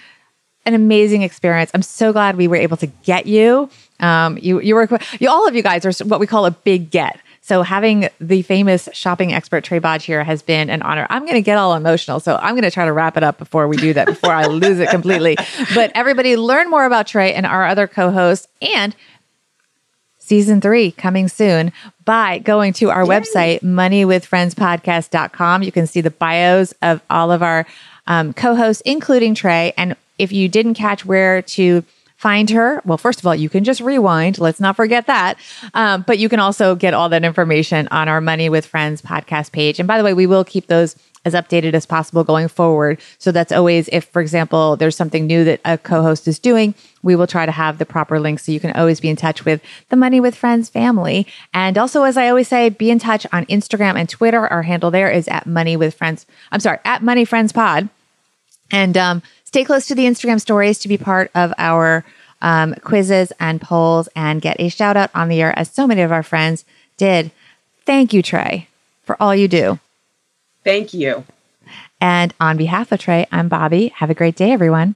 an 0.65 0.73
amazing 0.73 1.21
experience. 1.21 1.71
I'm 1.73 1.81
so 1.81 2.13
glad 2.13 2.37
we 2.37 2.47
were 2.47 2.55
able 2.55 2.77
to 2.77 2.87
get 2.87 3.25
you. 3.25 3.69
Um, 3.99 4.37
you, 4.37 4.61
you 4.61 4.75
were, 4.75 4.87
you, 5.19 5.29
all 5.29 5.47
of 5.47 5.55
you 5.55 5.63
guys 5.63 5.85
are 5.85 6.05
what 6.05 6.19
we 6.19 6.27
call 6.27 6.45
a 6.45 6.51
big 6.51 6.91
get. 6.91 7.19
So 7.43 7.63
having 7.63 8.07
the 8.19 8.43
famous 8.43 8.87
shopping 8.93 9.33
expert 9.33 9.65
Trae 9.65 9.81
Bodge 9.81 10.03
here 10.03 10.23
has 10.23 10.43
been 10.43 10.69
an 10.69 10.83
honor. 10.83 11.07
I'm 11.09 11.23
going 11.23 11.33
to 11.33 11.41
get 11.41 11.57
all 11.57 11.73
emotional, 11.73 12.19
so 12.19 12.35
I'm 12.35 12.53
going 12.53 12.63
to 12.63 12.71
try 12.71 12.85
to 12.85 12.93
wrap 12.93 13.17
it 13.17 13.23
up 13.23 13.39
before 13.39 13.67
we 13.67 13.77
do 13.77 13.93
that, 13.93 14.05
before 14.05 14.31
I 14.31 14.45
lose 14.45 14.79
it 14.79 14.89
completely. 14.89 15.37
But 15.73 15.91
everybody, 15.95 16.37
learn 16.37 16.69
more 16.69 16.85
about 16.85 17.07
Trae 17.07 17.33
and 17.33 17.45
our 17.45 17.65
other 17.65 17.87
co-hosts, 17.87 18.47
and 18.61 18.95
season 20.31 20.61
three 20.61 20.91
coming 20.91 21.27
soon 21.27 21.73
by 22.05 22.39
going 22.39 22.73
to 22.73 22.89
our 22.89 23.03
Yay. 23.03 23.09
website, 23.09 23.61
moneywithfriendspodcast.com. 23.61 25.63
You 25.63 25.71
can 25.71 25.87
see 25.87 26.01
the 26.01 26.11
bios 26.11 26.73
of 26.81 27.01
all 27.09 27.31
of 27.31 27.43
our 27.43 27.65
um, 28.07 28.33
co 28.33 28.55
hosts, 28.55 28.81
including 28.85 29.35
Trae. 29.35 29.73
And 29.77 29.95
if 30.21 30.31
you 30.31 30.47
didn't 30.47 30.75
catch 30.75 31.05
where 31.05 31.41
to 31.41 31.83
find 32.15 32.51
her, 32.51 32.81
well, 32.85 32.99
first 32.99 33.19
of 33.19 33.25
all, 33.25 33.33
you 33.33 33.49
can 33.49 33.63
just 33.63 33.81
rewind. 33.81 34.37
Let's 34.37 34.59
not 34.59 34.75
forget 34.75 35.07
that. 35.07 35.39
Um, 35.73 36.03
but 36.05 36.19
you 36.19 36.29
can 36.29 36.39
also 36.39 36.75
get 36.75 36.93
all 36.93 37.09
that 37.09 37.25
information 37.25 37.87
on 37.89 38.07
our 38.07 38.21
Money 38.21 38.47
with 38.47 38.65
Friends 38.65 39.01
podcast 39.01 39.51
page. 39.51 39.79
And 39.79 39.87
by 39.87 39.97
the 39.97 40.03
way, 40.03 40.13
we 40.13 40.27
will 40.27 40.43
keep 40.43 40.67
those 40.67 40.95
as 41.25 41.33
updated 41.33 41.73
as 41.73 41.85
possible 41.85 42.23
going 42.23 42.47
forward. 42.47 42.99
So 43.17 43.31
that's 43.31 43.51
always 43.51 43.87
if, 43.91 44.05
for 44.05 44.21
example, 44.21 44.75
there's 44.75 44.95
something 44.95 45.25
new 45.25 45.43
that 45.43 45.61
a 45.65 45.77
co-host 45.77 46.27
is 46.27 46.39
doing, 46.39 46.73
we 47.03 47.15
will 47.15 47.27
try 47.27 47.45
to 47.45 47.51
have 47.51 47.77
the 47.77 47.85
proper 47.85 48.19
links 48.19 48.45
so 48.45 48.51
you 48.51 48.59
can 48.59 48.71
always 48.73 48.99
be 48.99 49.09
in 49.09 49.15
touch 49.15 49.43
with 49.45 49.61
the 49.89 49.95
Money 49.95 50.19
with 50.19 50.35
Friends 50.35 50.69
family. 50.69 51.27
And 51.53 51.77
also, 51.77 52.03
as 52.03 52.17
I 52.17 52.29
always 52.29 52.47
say, 52.47 52.69
be 52.69 52.91
in 52.91 52.99
touch 52.99 53.25
on 53.31 53.45
Instagram 53.45 53.95
and 53.95 54.09
Twitter. 54.09 54.47
Our 54.47 54.63
handle 54.63 54.91
there 54.91 55.09
is 55.09 55.27
at 55.27 55.47
Money 55.47 55.75
with 55.75 55.95
Friends. 55.95 56.25
I'm 56.51 56.59
sorry, 56.59 56.79
at 56.85 57.03
Money 57.03 57.25
Friends 57.25 57.51
Pod. 57.51 57.89
And 58.71 58.95
um, 58.95 59.21
stay 59.51 59.65
close 59.65 59.85
to 59.85 59.95
the 59.95 60.05
Instagram 60.05 60.39
stories 60.39 60.79
to 60.79 60.87
be 60.87 60.97
part 60.97 61.29
of 61.35 61.53
our 61.57 62.05
um, 62.41 62.73
quizzes 62.75 63.33
and 63.37 63.59
polls 63.59 64.07
and 64.15 64.41
get 64.41 64.55
a 64.61 64.69
shout 64.69 64.95
out 64.95 65.11
on 65.13 65.27
the 65.27 65.41
air 65.41 65.57
as 65.59 65.69
so 65.69 65.85
many 65.85 66.01
of 66.01 66.11
our 66.11 66.23
friends 66.23 66.63
did. 66.95 67.31
Thank 67.85 68.13
you, 68.13 68.23
Trae, 68.23 68.67
for 69.03 69.21
all 69.21 69.35
you 69.35 69.49
do. 69.49 69.77
Thank 70.63 70.93
you. 70.93 71.25
And 71.99 72.33
on 72.39 72.55
behalf 72.55 72.93
of 72.93 72.99
Trae, 72.99 73.27
I'm 73.29 73.49
Bobbi. 73.49 73.91
Have 73.91 74.09
a 74.09 74.13
great 74.13 74.37
day, 74.37 74.53
everyone. 74.53 74.95